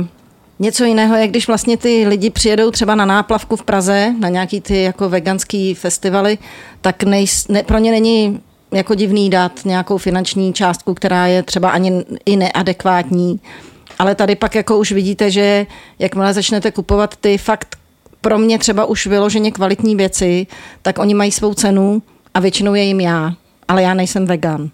[0.59, 4.61] něco jiného je, když vlastně ty lidi přijedou třeba na náplavku v Praze, na nějaký
[4.61, 6.37] ty jako veganský festivaly,
[6.81, 8.39] tak nejs, ne, pro ně není
[8.71, 13.39] jako divný dát nějakou finanční částku, která je třeba ani i neadekvátní.
[13.99, 15.65] Ale tady pak jako už vidíte, že
[15.99, 17.80] jakmile začnete kupovat ty fakt
[18.21, 20.47] pro mě třeba už vyloženě kvalitní věci,
[20.81, 22.01] tak oni mají svou cenu
[22.33, 23.33] a většinou je jim já,
[23.67, 24.69] ale já nejsem vegan.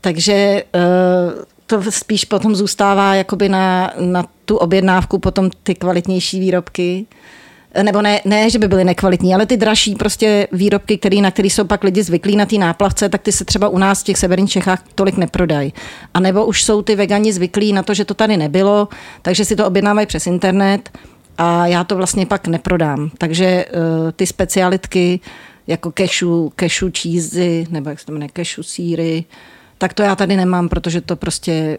[0.00, 7.06] Takže uh, to spíš potom zůstává jakoby na, na tu objednávku potom ty kvalitnější výrobky.
[7.82, 11.50] Nebo ne, ne, že by byly nekvalitní, ale ty dražší prostě výrobky, který, na který
[11.50, 14.18] jsou pak lidi zvyklí na té náplavce, tak ty se třeba u nás v těch
[14.18, 15.72] severních Čechách tolik neprodají.
[16.14, 18.88] A nebo už jsou ty vegani zvyklí na to, že to tady nebylo,
[19.22, 20.90] takže si to objednávají přes internet
[21.38, 23.10] a já to vlastně pak neprodám.
[23.18, 25.20] Takže uh, ty specialitky
[25.66, 29.24] jako cashew, cashew cheesy, nebo jak se to jmenuje, cashew síry,
[29.78, 31.78] tak to já tady nemám, protože to prostě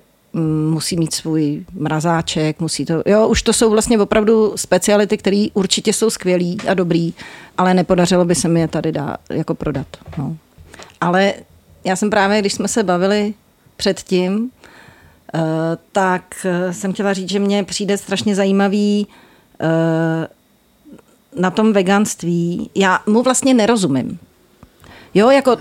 [0.70, 5.94] musí mít svůj mrazáček, musí to, jo, už to jsou vlastně opravdu speciality, které určitě
[5.94, 7.14] jsou skvělý a dobrý,
[7.58, 9.88] ale nepodařilo by se mi je tady dát, jako prodat.
[10.18, 10.38] No.
[11.02, 11.34] Ale
[11.84, 13.34] já jsem právě, když jsme se bavili
[13.78, 15.42] předtím, uh,
[15.92, 19.08] tak uh, jsem chtěla říct, že mně přijde strašně zajímavý
[19.62, 24.20] uh, na tom veganství, já mu vlastně nerozumím.
[25.14, 25.58] Jo, jako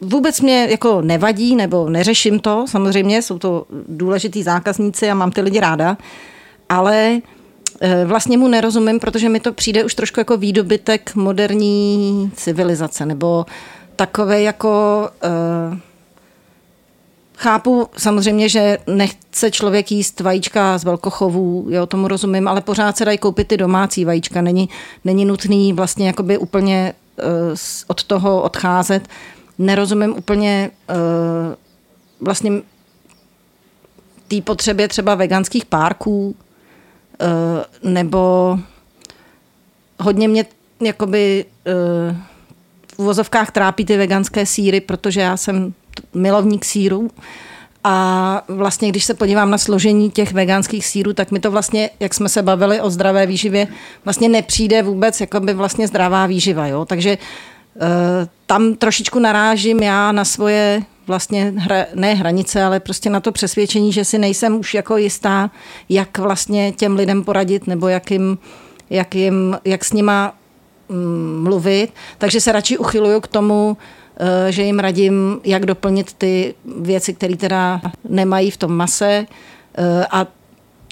[0.00, 5.40] vůbec mě jako nevadí, nebo neřeším to, samozřejmě jsou to důležitý zákazníci a mám ty
[5.40, 5.96] lidi ráda,
[6.68, 13.06] ale uh, vlastně mu nerozumím, protože mi to přijde už trošku jako výdobytek moderní civilizace,
[13.06, 13.46] nebo
[13.96, 15.08] takové jako...
[15.72, 15.78] Uh,
[17.38, 23.04] Chápu samozřejmě, že nechce člověk jíst vajíčka z velkochovů, jo, tomu rozumím, ale pořád se
[23.04, 24.42] dají koupit ty domácí vajíčka.
[24.42, 24.68] Není,
[25.04, 27.56] není nutný vlastně jakoby úplně uh,
[27.86, 29.08] od toho odcházet.
[29.58, 31.54] Nerozumím úplně uh,
[32.20, 32.52] vlastně
[34.28, 36.34] té potřebě třeba veganských párků,
[37.20, 38.58] uh, nebo
[40.00, 40.46] hodně mě
[40.80, 42.16] jakoby uh,
[42.94, 45.74] v uvozovkách trápí ty veganské síry, protože já jsem
[46.14, 47.10] milovník sírů.
[47.84, 52.14] A vlastně, když se podívám na složení těch veganských sírů, tak mi to vlastně, jak
[52.14, 53.68] jsme se bavili o zdravé výživě,
[54.04, 56.66] vlastně nepřijde vůbec jako by vlastně zdravá výživa.
[56.66, 56.84] Jo?
[56.84, 57.18] Takže
[58.46, 63.92] tam trošičku narážím já na svoje vlastně hra, ne hranice, ale prostě na to přesvědčení,
[63.92, 65.50] že si nejsem už jako jistá,
[65.88, 68.38] jak vlastně těm lidem poradit nebo jak, jim,
[68.90, 70.34] jak, jim, jak s nima
[70.88, 71.92] mm, mluvit.
[72.18, 73.76] Takže se radši uchyluju k tomu,
[74.18, 79.26] Eh, že jim radím, jak doplnit ty věci, které teda nemají v tom mase
[79.78, 80.26] eh, a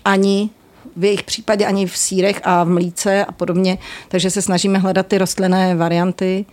[0.05, 0.51] ani
[0.97, 5.07] v jejich případě ani v sírech a v mlíce a podobně, takže se snažíme hledat
[5.07, 6.47] ty rostlinné varianty,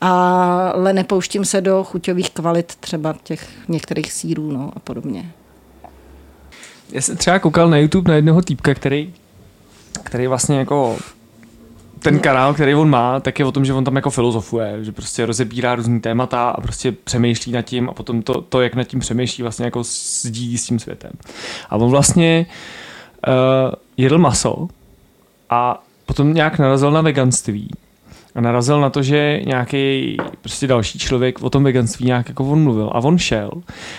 [0.00, 5.32] ale nepouštím se do chuťových kvalit třeba těch některých sírů no, a podobně.
[6.92, 9.14] Já jsem třeba koukal na YouTube na jednoho týpka, který,
[10.02, 10.96] který vlastně jako
[11.98, 14.92] ten kanál, který on má, tak je o tom, že on tam jako filozofuje, že
[14.92, 18.84] prostě rozebírá různý témata a prostě přemýšlí nad tím a potom to, to jak nad
[18.84, 19.82] tím přemýšlí, vlastně jako
[20.22, 21.10] sdílí s tím světem.
[21.70, 22.46] A on vlastně
[23.28, 23.34] uh,
[23.96, 24.68] jedl maso
[25.50, 27.70] a potom nějak narazil na veganství.
[28.38, 32.62] A narazil na to, že nějaký prostě další člověk o tom veganství nějak jako on
[32.62, 33.50] mluvil a on šel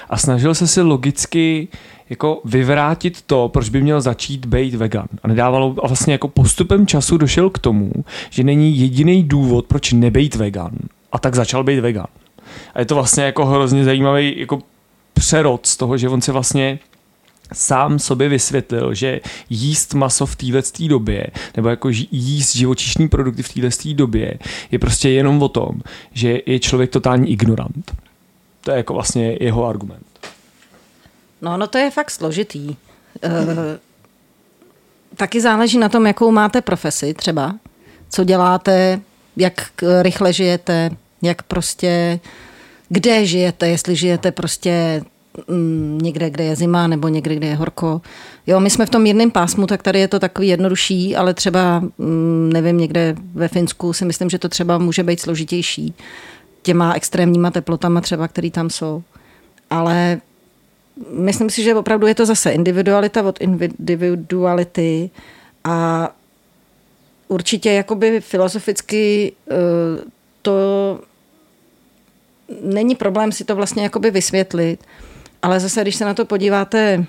[0.09, 1.67] a snažil se si logicky
[2.09, 5.07] jako vyvrátit to, proč by měl začít být vegan.
[5.23, 7.91] A nedávalo, a vlastně jako postupem času došel k tomu,
[8.29, 10.71] že není jediný důvod, proč nebejt vegan.
[11.11, 12.07] A tak začal být vegan.
[12.73, 14.59] A je to vlastně jako hrozně zajímavý jako
[15.13, 16.79] přerod z toho, že on se vlastně
[17.53, 19.19] sám sobě vysvětlil, že
[19.49, 24.39] jíst maso v téhle době, nebo jako jíst živočišní produkty v téhle době,
[24.71, 25.81] je prostě jenom o tom,
[26.13, 27.91] že je člověk totální ignorant.
[28.61, 30.05] To je jako vlastně jeho argument.
[31.41, 32.75] No, no to je fakt složitý.
[33.23, 33.45] E,
[35.15, 37.55] taky záleží na tom, jakou máte profesi třeba,
[38.09, 39.01] co děláte,
[39.37, 39.71] jak
[40.01, 40.89] rychle žijete,
[41.21, 42.19] jak prostě,
[42.89, 45.01] kde žijete, jestli žijete prostě
[46.01, 48.01] někde, kde je zima, nebo někde, kde je horko.
[48.47, 51.79] Jo, my jsme v tom jedném pásmu, tak tady je to takový jednodušší, ale třeba,
[51.97, 55.93] mm, nevím, někde ve Finsku si myslím, že to třeba může být složitější
[56.61, 59.03] těma extrémníma teplotama třeba, které tam jsou.
[59.69, 60.21] Ale
[61.13, 65.09] myslím si, že opravdu je to zase individualita od individuality
[65.63, 66.09] a
[67.27, 69.55] určitě jakoby filozoficky eh,
[70.41, 70.99] to
[72.61, 74.79] není problém si to vlastně jakoby vysvětlit,
[75.41, 77.05] ale zase, když se na to podíváte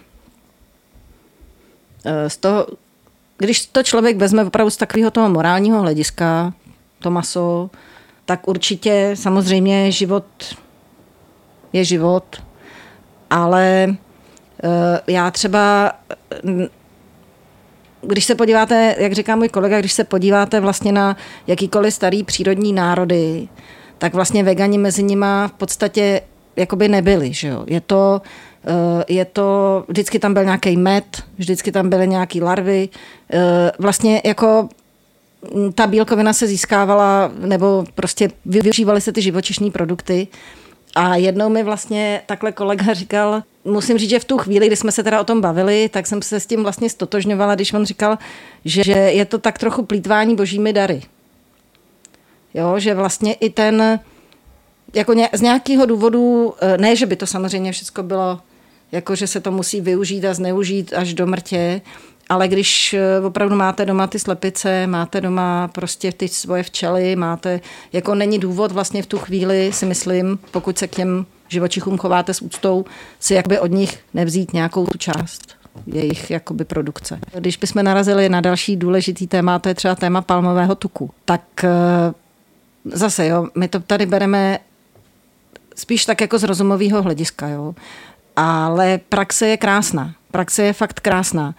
[2.04, 2.66] eh, z toho,
[3.38, 6.52] když to člověk vezme opravdu z takového toho morálního hlediska,
[6.98, 7.70] to maso,
[8.24, 10.24] tak určitě samozřejmě život
[11.72, 12.42] je život,
[13.30, 13.96] ale
[14.64, 15.92] eh, já třeba,
[18.02, 21.16] když se podíváte, jak říká můj kolega, když se podíváte vlastně na
[21.46, 23.48] jakýkoliv starý přírodní národy,
[23.98, 26.22] tak vlastně vegani mezi nima v podstatě
[26.56, 27.32] jakoby nebyli.
[27.32, 27.64] Že jo?
[27.66, 28.22] Je to,
[28.64, 32.88] eh, je to, vždycky tam byl nějaký med, vždycky tam byly nějaké larvy.
[33.32, 34.68] Eh, vlastně jako
[35.74, 40.28] ta bílkovina se získávala, nebo prostě využívaly se ty živočišní produkty.
[40.94, 44.92] A jednou mi vlastně takhle kolega říkal, musím říct, že v tu chvíli, kdy jsme
[44.92, 48.18] se teda o tom bavili, tak jsem se s tím vlastně stotožňovala, když on říkal,
[48.64, 51.02] že, že je to tak trochu plítvání božími dary.
[52.54, 54.00] Jo, že vlastně i ten,
[54.94, 58.40] jako ně, z nějakého důvodu, eh, ne, že by to samozřejmě všechno bylo,
[58.92, 61.80] jako že se to musí využít a zneužít až do mrtě,
[62.28, 67.60] ale když eh, opravdu máte doma ty slepice, máte doma prostě ty svoje včely, máte,
[67.92, 72.34] jako není důvod vlastně v tu chvíli, si myslím, pokud se k těm živočichům chováte
[72.34, 72.84] s úctou,
[73.20, 77.18] si jakby od nich nevzít nějakou tu část jejich jakoby produkce.
[77.38, 81.68] Když bychom narazili na další důležitý téma, to je třeba téma palmového tuku, tak eh,
[82.84, 84.58] zase, jo, my to tady bereme
[85.76, 87.74] spíš tak jako z rozumového hlediska, jo.
[88.36, 90.14] Ale praxe je krásná.
[90.30, 91.54] Praxe je fakt krásná.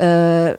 [0.00, 0.56] E,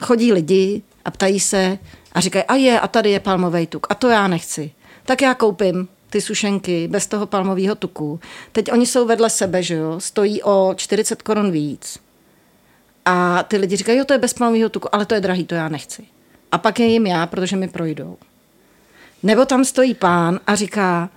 [0.00, 1.78] chodí lidi a ptají se
[2.12, 4.70] a říkají, a je, a tady je palmový tuk, a to já nechci.
[5.04, 8.20] Tak já koupím ty sušenky bez toho palmového tuku.
[8.52, 11.98] Teď oni jsou vedle sebe, že jo, stojí o 40 korun víc.
[13.04, 15.54] A ty lidi říkají, jo, to je bez palmového tuku, ale to je drahý, to
[15.54, 16.04] já nechci.
[16.52, 18.16] A pak je jim já, protože mi projdou.
[19.22, 21.10] Nebo tam stojí pán a říká,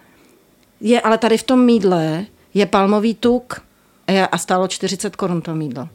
[0.84, 3.61] je, ale tady v tom mídle je palmový tuk
[4.31, 5.89] a stálo 40 korun to mídlo.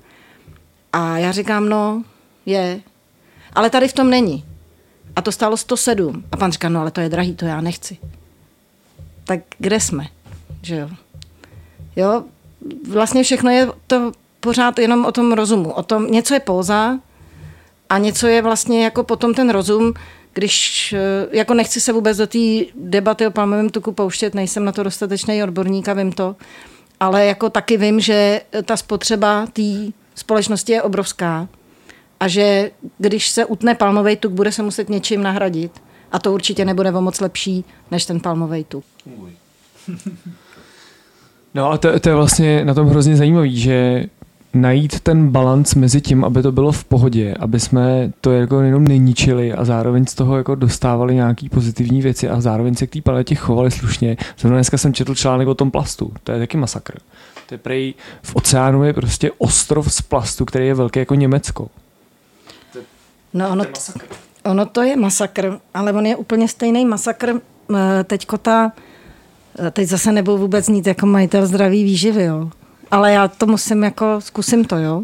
[0.92, 2.02] A já říkám, no,
[2.46, 2.80] je,
[3.52, 4.44] ale tady v tom není.
[5.16, 6.24] A to stálo 107.
[6.32, 7.98] A pan říká, no ale to je drahý, to já nechci.
[9.24, 10.06] Tak kde jsme?
[10.62, 10.88] Že jo?
[11.96, 12.24] Jo,
[12.88, 15.72] vlastně všechno je to pořád jenom o tom rozumu.
[15.72, 16.98] O tom, něco je pouza
[17.88, 19.94] a něco je vlastně jako potom ten rozum,
[20.34, 22.38] když eh, jako nechci se vůbec do té
[22.74, 26.36] debaty o palmovém tuku pouštět, nejsem na to dostatečný odborník a vím to,
[27.00, 29.62] ale jako taky vím, že ta spotřeba té
[30.14, 31.48] společnosti je obrovská
[32.20, 35.72] a že když se utne palmový tuk, bude se muset něčím nahradit
[36.12, 38.84] a to určitě nebude o moc lepší než ten palmový tuk.
[41.54, 44.06] No a to, to je vlastně na tom hrozně zajímavý, že
[44.54, 48.88] najít ten balans mezi tím, aby to bylo v pohodě, aby jsme to jako jenom
[48.88, 53.00] neničili a zároveň z toho jako dostávali nějaký pozitivní věci a zároveň se k té
[53.00, 54.16] paletě chovali slušně.
[54.38, 56.12] Zrovna dneska jsem četl článek o tom plastu.
[56.24, 56.98] To je taky masakr.
[57.46, 61.68] To je prej, v oceánu je prostě ostrov z plastu, který je velký jako Německo.
[62.72, 62.78] To,
[63.34, 63.80] no ono, to,
[64.44, 67.32] ono to je masakr, ale on je úplně stejný masakr.
[68.04, 68.72] Teďko ta,
[69.70, 72.50] teď zase nebudu vůbec nít jako majitel zdraví výživy, jo
[72.90, 75.02] ale já to musím jako, zkusím to, jo.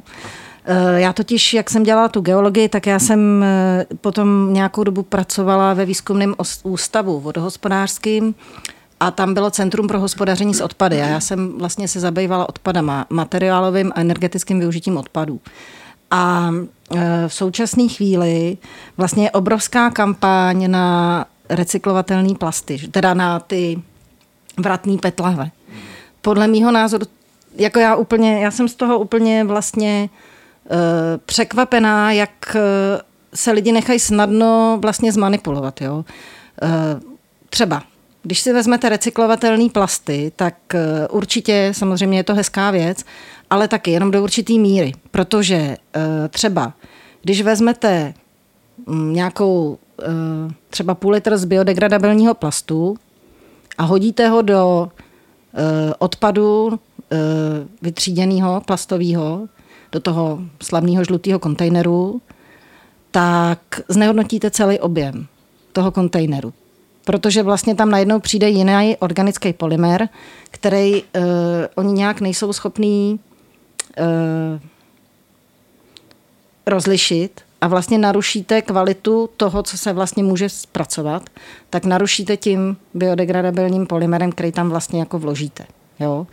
[0.66, 5.02] Eh, já totiž, jak jsem dělala tu geologii, tak já jsem eh, potom nějakou dobu
[5.02, 8.34] pracovala ve výzkumném ústavu vodohospodářským
[9.00, 13.06] a tam bylo Centrum pro hospodaření s odpady a já jsem vlastně se zabývala odpadama,
[13.10, 15.40] materiálovým a energetickým využitím odpadů.
[16.10, 16.50] A
[16.96, 18.58] eh, v současné chvíli
[18.96, 23.82] vlastně je obrovská kampaň na recyklovatelné plasty, teda na ty
[24.58, 25.50] vratný petlahve.
[26.22, 27.06] Podle mýho názoru,
[27.56, 30.08] jako já úplně, já jsem z toho úplně vlastně
[30.70, 30.76] uh,
[31.26, 32.60] překvapená, jak uh,
[33.34, 35.80] se lidi nechají snadno vlastně zmanipulovat.
[35.80, 35.96] Jo?
[35.96, 36.04] Uh,
[37.50, 37.82] třeba,
[38.22, 40.54] když si vezmete recyklovatelné plasty, tak
[41.10, 43.04] určitě samozřejmě je to hezká věc,
[43.50, 45.76] ale taky jenom do určitý míry, protože
[46.30, 46.72] třeba,
[47.22, 48.14] když vezmete
[48.86, 49.78] um, nějakou
[50.70, 52.96] třeba půl litr z biodegradabilního plastu
[53.78, 54.88] a hodíte ho do
[55.98, 56.78] odpadu
[57.82, 59.48] vytříděného plastového,
[59.92, 62.22] do toho slavného žlutého kontejneru,
[63.10, 65.26] tak znehodnotíte celý objem
[65.72, 66.52] toho kontejneru.
[67.04, 70.08] Protože vlastně tam najednou přijde jiný organický polymer,
[70.50, 71.20] který uh,
[71.74, 73.20] oni nějak nejsou schopní
[73.98, 74.60] uh,
[76.66, 81.22] rozlišit a vlastně narušíte kvalitu toho, co se vlastně může zpracovat,
[81.70, 85.66] tak narušíte tím biodegradabilním polymerem, který tam vlastně jako vložíte.
[86.00, 86.26] Jo?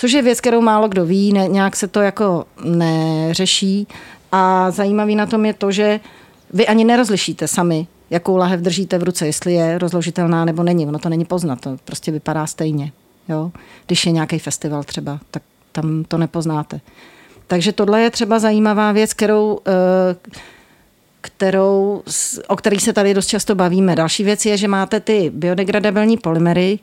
[0.00, 3.86] Což je věc, kterou málo kdo ví, ne, nějak se to jako neřeší
[4.32, 6.00] a zajímavý na tom je to, že
[6.52, 10.86] vy ani nerozlišíte sami, jakou lahev držíte v ruce, jestli je rozložitelná nebo není.
[10.86, 12.92] Ono to není poznat, to prostě vypadá stejně.
[13.28, 13.52] Jo?
[13.86, 15.42] Když je nějaký festival třeba, tak
[15.72, 16.80] tam to nepoznáte.
[17.46, 20.16] Takže tohle je třeba zajímavá věc, kterou, eh,
[21.20, 22.02] kterou,
[22.48, 23.96] o který se tady dost často bavíme.
[23.96, 26.78] Další věc je, že máte ty biodegradabilní polymery,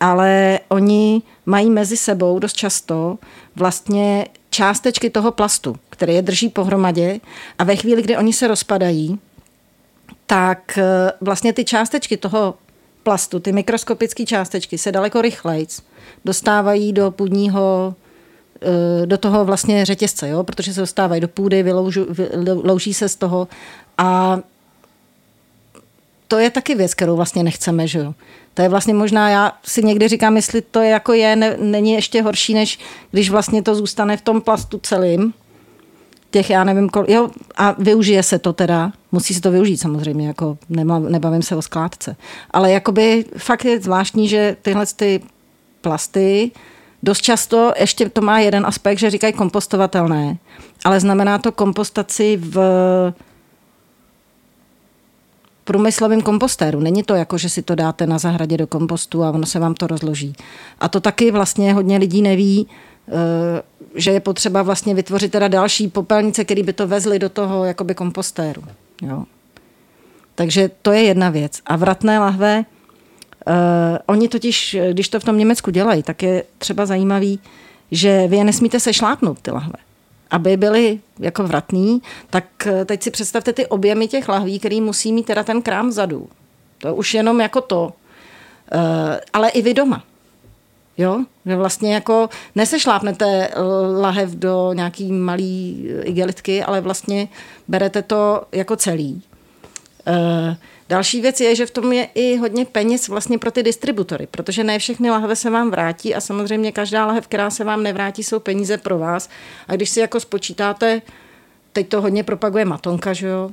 [0.00, 3.18] ale oni mají mezi sebou dost často
[3.56, 7.20] vlastně částečky toho plastu, které je drží pohromadě
[7.58, 9.18] a ve chvíli, kdy oni se rozpadají,
[10.26, 12.54] tak eh, vlastně ty částečky toho
[13.02, 15.66] plastu, ty mikroskopické částečky se daleko rychleji
[16.24, 17.94] dostávají do půdního
[18.62, 20.44] eh, do toho vlastně řetězce, jo?
[20.44, 23.48] protože se dostávají do půdy, vylouží se z toho
[23.98, 24.40] a
[26.28, 28.14] to je taky věc, kterou vlastně nechceme, že jo.
[28.54, 31.92] To je vlastně možná, já si někdy říkám, jestli to je jako je, ne, není
[31.92, 32.78] ještě horší, než
[33.10, 35.34] když vlastně to zůstane v tom plastu celým,
[36.30, 40.26] těch, já nevím, kol, jo, a využije se to teda, musí se to využít samozřejmě,
[40.26, 42.16] jako nema, nebavím se o skládce.
[42.50, 45.20] Ale jakoby fakt je zvláštní, že tyhle ty
[45.80, 46.50] plasty
[47.02, 50.36] dost často ještě to má jeden aspekt, že říkají kompostovatelné,
[50.84, 52.58] ale znamená to kompostaci v
[55.68, 56.80] průmyslovém kompostéru.
[56.80, 59.74] Není to jako, že si to dáte na zahradě do kompostu a ono se vám
[59.74, 60.32] to rozloží.
[60.80, 62.66] A to taky vlastně hodně lidí neví,
[63.08, 63.12] eh,
[63.94, 67.94] že je potřeba vlastně vytvořit teda další popelnice, které by to vezly do toho jakoby
[67.94, 68.62] kompostéru.
[69.02, 69.24] Jo.
[70.34, 71.60] Takže to je jedna věc.
[71.66, 72.64] A vratné lahve,
[73.46, 73.54] uh,
[74.06, 77.40] oni totiž, když to v tom Německu dělají, tak je třeba zajímavý,
[77.90, 79.87] že vy je nesmíte sešlápnout, ty lahve
[80.30, 85.12] aby byly jako vratný, tak eh, teď si představte ty objemy těch lahví, který musí
[85.12, 86.28] mít teda ten krám vzadu.
[86.78, 87.92] To už jenom jako to.
[88.72, 90.04] Eh, ale i vy doma.
[90.98, 91.24] Jo?
[91.46, 93.48] Že vlastně jako nesešlápnete
[94.00, 97.28] lahev do nějaký malý igelitky, ale vlastně
[97.68, 99.22] berete to jako celý.
[100.08, 100.54] Uh,
[100.88, 104.64] Další věc je, že v tom je i hodně peněz vlastně pro ty distributory, protože
[104.64, 108.40] ne všechny lahve se vám vrátí a samozřejmě každá lahev, která se vám nevrátí, jsou
[108.40, 109.28] peníze pro vás.
[109.68, 111.02] A když si jako spočítáte,
[111.72, 113.50] teď to hodně propaguje Matonka, že jo,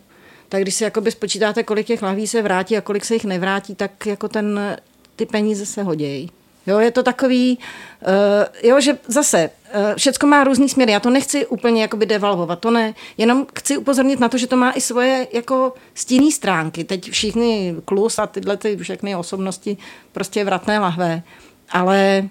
[0.49, 3.75] tak když si jakoby spočítáte, kolik těch lahví se vrátí a kolik se jich nevrátí,
[3.75, 4.77] tak jako ten,
[5.15, 6.29] ty peníze se hodějí.
[6.67, 7.59] Jo, je to takový,
[8.07, 10.91] uh, jo, že zase uh, všecko má různý směry.
[10.91, 12.93] Já to nechci úplně jakoby devalvovat, to ne.
[13.17, 16.83] Jenom chci upozornit na to, že to má i svoje jako stinné stránky.
[16.83, 19.77] Teď všichni klus a tyhle ty všechny osobnosti
[20.11, 21.23] prostě vratné lahve.
[21.71, 22.29] Ale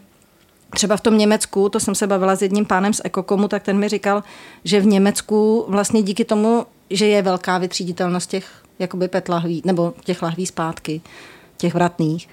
[0.70, 3.78] třeba v tom Německu, to jsem se bavila s jedním pánem z Ekokomu, tak ten
[3.78, 4.22] mi říkal,
[4.64, 8.46] že v Německu vlastně díky tomu, že je velká vytříditelnost těch
[8.78, 11.00] jakoby pet lahví, nebo těch lahví zpátky,
[11.56, 12.28] těch vratných,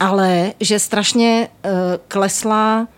[0.00, 1.70] ale že strašně uh,
[2.08, 2.88] klesla,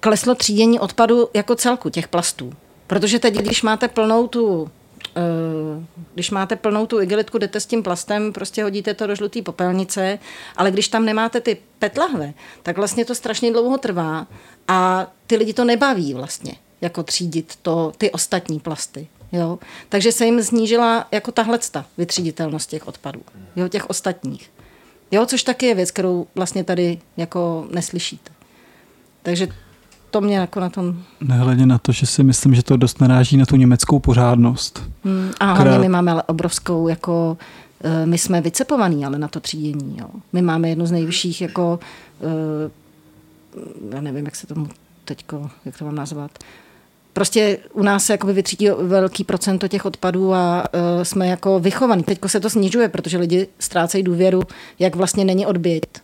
[0.00, 2.52] kleslo třídění odpadu jako celku těch plastů.
[2.86, 4.70] Protože teď, když máte plnou tu
[5.16, 5.84] Uh,
[6.14, 10.18] když máte plnou tu igelitku, jdete s tím plastem, prostě hodíte to do žluté popelnice,
[10.56, 14.26] ale když tam nemáte ty petlahve, tak vlastně to strašně dlouho trvá
[14.68, 19.08] a ty lidi to nebaví vlastně, jako třídit to, ty ostatní plasty.
[19.32, 19.58] Jo?
[19.88, 21.58] Takže se jim znížila jako tahle
[21.98, 23.22] vytříditelnost těch odpadů,
[23.56, 23.68] jo?
[23.68, 24.50] těch ostatních.
[25.10, 28.30] Jo, což taky je věc, kterou vlastně tady jako neslyšíte.
[29.22, 29.48] Takže
[30.10, 31.02] to mě jako na tom...
[31.20, 34.82] Nehledě na to, že si myslím, že to dost naráží na tu německou pořádnost.
[35.04, 35.78] Hmm, a hlavně která...
[35.78, 37.36] my máme ale obrovskou jako
[37.84, 39.96] eh, my jsme vycepovaní ale na to třídění.
[39.98, 40.06] Jo.
[40.32, 41.78] My máme jednu z nejvyšších jako
[42.20, 42.70] eh,
[43.94, 44.68] já nevím, jak se tomu
[45.04, 46.30] teďko, jak to mám nazvat,
[47.12, 52.02] prostě u nás se jakoby vytřítí velký procento těch odpadů a uh, jsme jako vychovaní.
[52.02, 54.42] Teďko se to snižuje, protože lidi ztrácejí důvěru,
[54.78, 56.02] jak vlastně není odbyt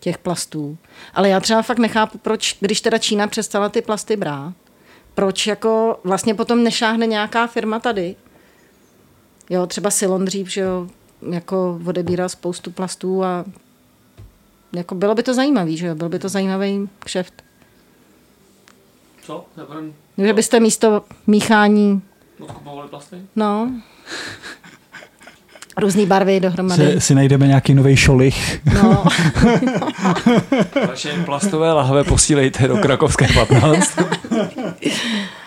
[0.00, 0.78] těch plastů.
[1.14, 4.52] Ale já třeba fakt nechápu, proč, když teda Čína přestala ty plasty brát,
[5.14, 8.16] proč jako vlastně potom nešáhne nějaká firma tady.
[9.50, 10.88] Jo, třeba Silon dřív, že jo,
[11.30, 13.44] jako odebírá spoustu plastů a
[14.72, 17.42] jako bylo by to zajímavý, že jo, byl by to zajímavý kšeft.
[19.22, 19.44] Co?
[20.18, 22.02] Že byste místo míchání,
[22.40, 23.16] Odkupovali plasty?
[23.36, 23.70] no,
[25.76, 26.92] různé barvy dohromady.
[26.92, 28.60] Si, si najdeme nějaký nový šolich.
[28.74, 29.04] No,
[30.88, 33.98] Vaše plastové lahve posílejte do Krakovské 15.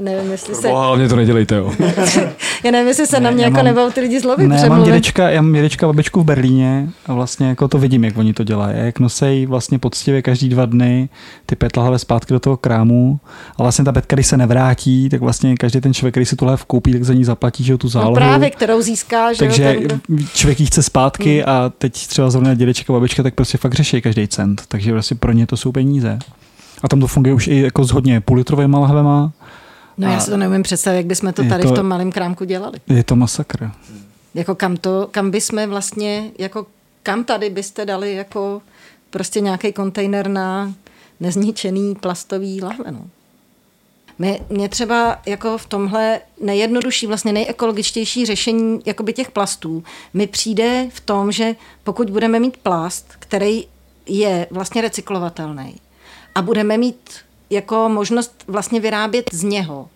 [0.00, 1.72] nevím, jestli se, Boha, hlavně to nedělejte, jo.
[2.64, 4.56] já nevím, jestli se na Ne, mě já jako mám- nebudou ty lidi zlobit, Ne,
[4.62, 8.04] já mám dědečka, já mám dědečka a babičku v Berlíně a vlastně jako to vidím,
[8.04, 8.76] jak oni to dělají.
[8.78, 11.08] Jak nosej vlastně poctivě každý dva dny
[11.46, 13.20] ty pět lahve zpátky do toho krámu
[13.58, 16.44] a vlastně ta petka, když se nevrátí, tak vlastně každý ten člověk, který si tu
[16.44, 18.10] lahev koupí, tak za ní zaplatí, že jo, tu zálohu.
[18.14, 20.00] No právě, kterou získá, že takže jo, ten,
[20.34, 21.54] člověk ji chce zpátky Hmm.
[21.56, 25.16] a teď třeba zrovna dědečka a babička tak prostě fakt řeší každý cent, takže vlastně
[25.16, 26.18] pro ně to jsou peníze.
[26.82, 29.32] A tam to funguje už i jako s hodně půlitrovými lahvema.
[29.98, 32.12] No já a- si to neumím představit, jak bychom to tady to- v tom malém
[32.12, 32.78] krámku dělali.
[32.88, 33.70] Je to masakr.
[34.34, 36.66] Jako kam to, kam bychom vlastně, jako
[37.02, 38.62] kam tady byste dali jako
[39.10, 40.74] prostě nějaký kontejner na
[41.20, 43.06] nezničený plastový lahve, no.
[44.18, 49.84] Mě, mě třeba jako v tomhle nejjednodušší, vlastně nejekologičtější řešení jakoby těch plastů
[50.14, 53.64] mi přijde v tom, že pokud budeme mít plast, který
[54.06, 55.76] je vlastně recyklovatelný
[56.34, 57.10] a budeme mít
[57.50, 59.88] jako možnost vlastně vyrábět z něho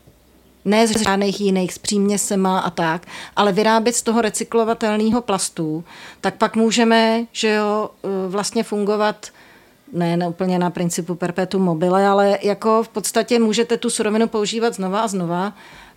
[0.64, 5.84] ne z žádných jiných, s příměsema a tak, ale vyrábět z toho recyklovatelného plastu,
[6.20, 9.26] tak pak můžeme, že jo, eh, vlastně fungovat
[9.92, 14.74] ne, ne úplně na principu perpetuum mobile, ale jako v podstatě můžete tu surovinu používat
[14.74, 15.52] znova a znova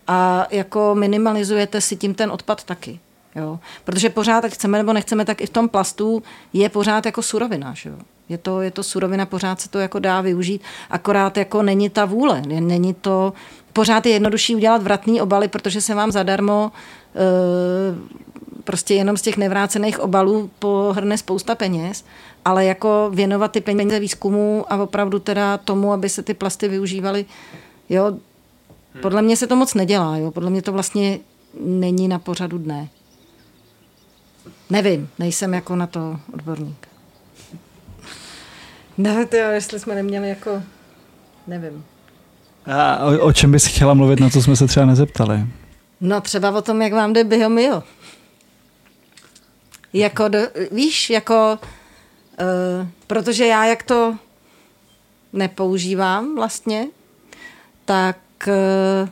[0.07, 2.99] a jako minimalizujete si tím ten odpad taky.
[3.35, 3.59] Jo?
[3.83, 6.23] Protože pořád, ať chceme nebo nechceme, tak i v tom plastu
[6.53, 7.73] je pořád jako surovina.
[7.73, 7.95] Že jo?
[8.29, 12.05] Je, to, je to surovina, pořád se to jako dá využít, akorát jako není ta
[12.05, 13.33] vůle, není to,
[13.73, 16.71] pořád je jednodušší udělat vratný obaly, protože se vám zadarmo
[17.15, 17.21] e,
[18.63, 22.05] prostě jenom z těch nevrácených obalů pohrne spousta peněz,
[22.45, 27.25] ale jako věnovat ty peníze výzkumu a opravdu teda tomu, aby se ty plasty využívaly,
[27.89, 28.17] jo,
[29.01, 31.19] podle mě se to moc nedělá, jo, podle mě to vlastně
[31.59, 32.89] není na pořadu dne.
[34.69, 36.87] Nevím, nejsem jako na to odborník.
[38.97, 40.63] Ne, to jestli jsme neměli jako,
[41.47, 41.85] nevím.
[42.65, 45.39] A o, o čem bys chtěla mluvit, na co jsme se třeba nezeptali?
[46.01, 47.83] No třeba o tom, jak vám jde biomio.
[49.93, 50.39] Jako, do,
[50.71, 54.17] víš, jako, uh, protože já jak to
[55.33, 56.87] nepoužívám vlastně,
[57.85, 58.17] tak
[58.47, 59.09] uh,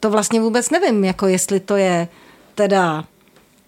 [0.00, 2.08] to vlastně vůbec nevím, jako jestli to je
[2.54, 3.04] teda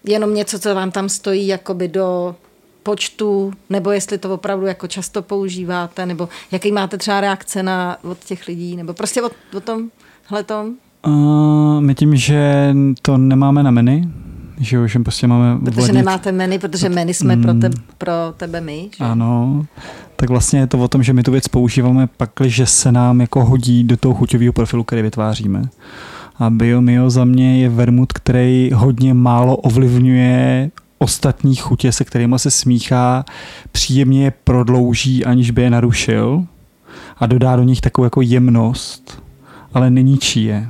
[0.03, 2.35] jenom něco, co vám tam stojí jakoby do
[2.83, 8.19] počtu, nebo jestli to opravdu jako často používáte, nebo jaký máte třeba reakce na, od
[8.19, 9.89] těch lidí, nebo prostě o, o tom,
[10.45, 10.71] tom.
[11.07, 14.11] Uh, my tím, že to nemáme na menu,
[14.59, 15.59] že jo, že prostě máme...
[15.59, 18.89] Protože vladnic- nemáte menu, protože menu jsme pro, te, pro tebe my.
[18.97, 19.03] Že?
[19.03, 19.65] Ano,
[20.15, 23.21] tak vlastně je to o tom, že my tu věc používáme pak, že se nám
[23.21, 25.63] jako hodí do toho chuťového profilu, který vytváříme.
[26.35, 32.51] A Biomio za mě je vermut, který hodně málo ovlivňuje ostatní chutě, se kterými se
[32.51, 33.25] smíchá,
[33.71, 36.45] příjemně je prodlouží, aniž by je narušil.
[37.17, 39.23] A dodá do nich takovou jako jemnost,
[39.73, 40.67] ale neničí je.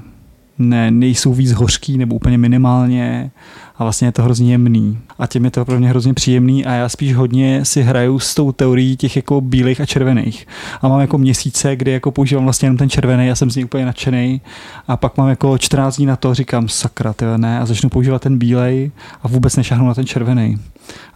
[0.57, 3.31] Ne, nejsou víc hořký nebo úplně minimálně
[3.75, 4.99] a vlastně je to hrozně jemný.
[5.19, 8.35] A tím je to pro mě hrozně příjemný a já spíš hodně si hraju s
[8.35, 10.47] tou teorií těch jako bílých a červených.
[10.81, 13.65] A mám jako měsíce, kdy jako používám vlastně jenom ten červený, já jsem z něj
[13.65, 14.41] úplně nadšený
[14.87, 18.21] a pak mám jako 14 dní na to, říkám sakra, tyhle ne, a začnu používat
[18.21, 18.91] ten bílej
[19.23, 20.59] a vůbec nešahnu na ten červený.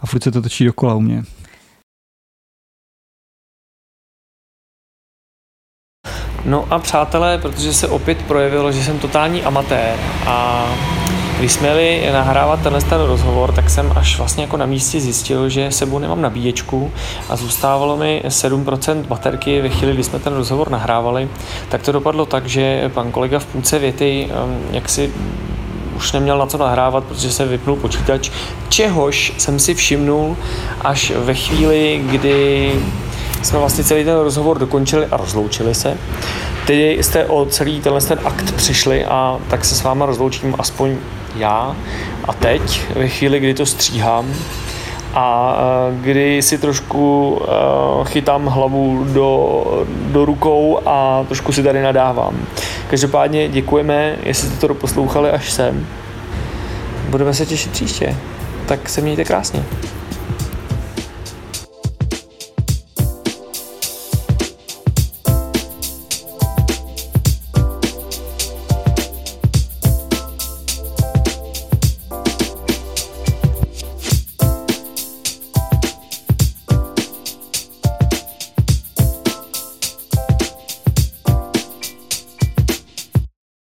[0.00, 1.22] A furt se to točí dokola u mě.
[6.44, 10.66] No a přátelé, protože se opět projevilo, že jsem totální amatér a
[11.38, 15.48] když jsme jeli nahrávat tenhle ten rozhovor, tak jsem až vlastně jako na místě zjistil,
[15.48, 16.92] že sebou nemám nabíječku
[17.28, 21.28] a zůstávalo mi 7% baterky ve chvíli, kdy jsme ten rozhovor nahrávali,
[21.68, 25.12] tak to dopadlo tak, že pan kolega v půlce věty um, jak si
[25.96, 28.30] už neměl na co nahrávat, protože se vypnul počítač,
[28.68, 30.36] čehož jsem si všimnul
[30.80, 32.72] až ve chvíli, kdy
[33.42, 35.96] jsme vlastně celý ten rozhovor dokončili a rozloučili se.
[36.66, 40.96] Teď jste o celý tenhle ten akt přišli a tak se s váma rozloučím aspoň
[41.36, 41.76] já.
[42.24, 44.34] A teď, ve chvíli, kdy to stříhám,
[45.14, 49.64] a eh, kdy si trošku uh, chytám hlavu do,
[50.12, 52.34] do rukou a trošku si tady nadávám.
[52.90, 55.86] Každopádně děkujeme, jestli jste to doposlouchali až sem.
[57.08, 58.16] Budeme se těšit příště.
[58.66, 59.64] Tak se mějte krásně.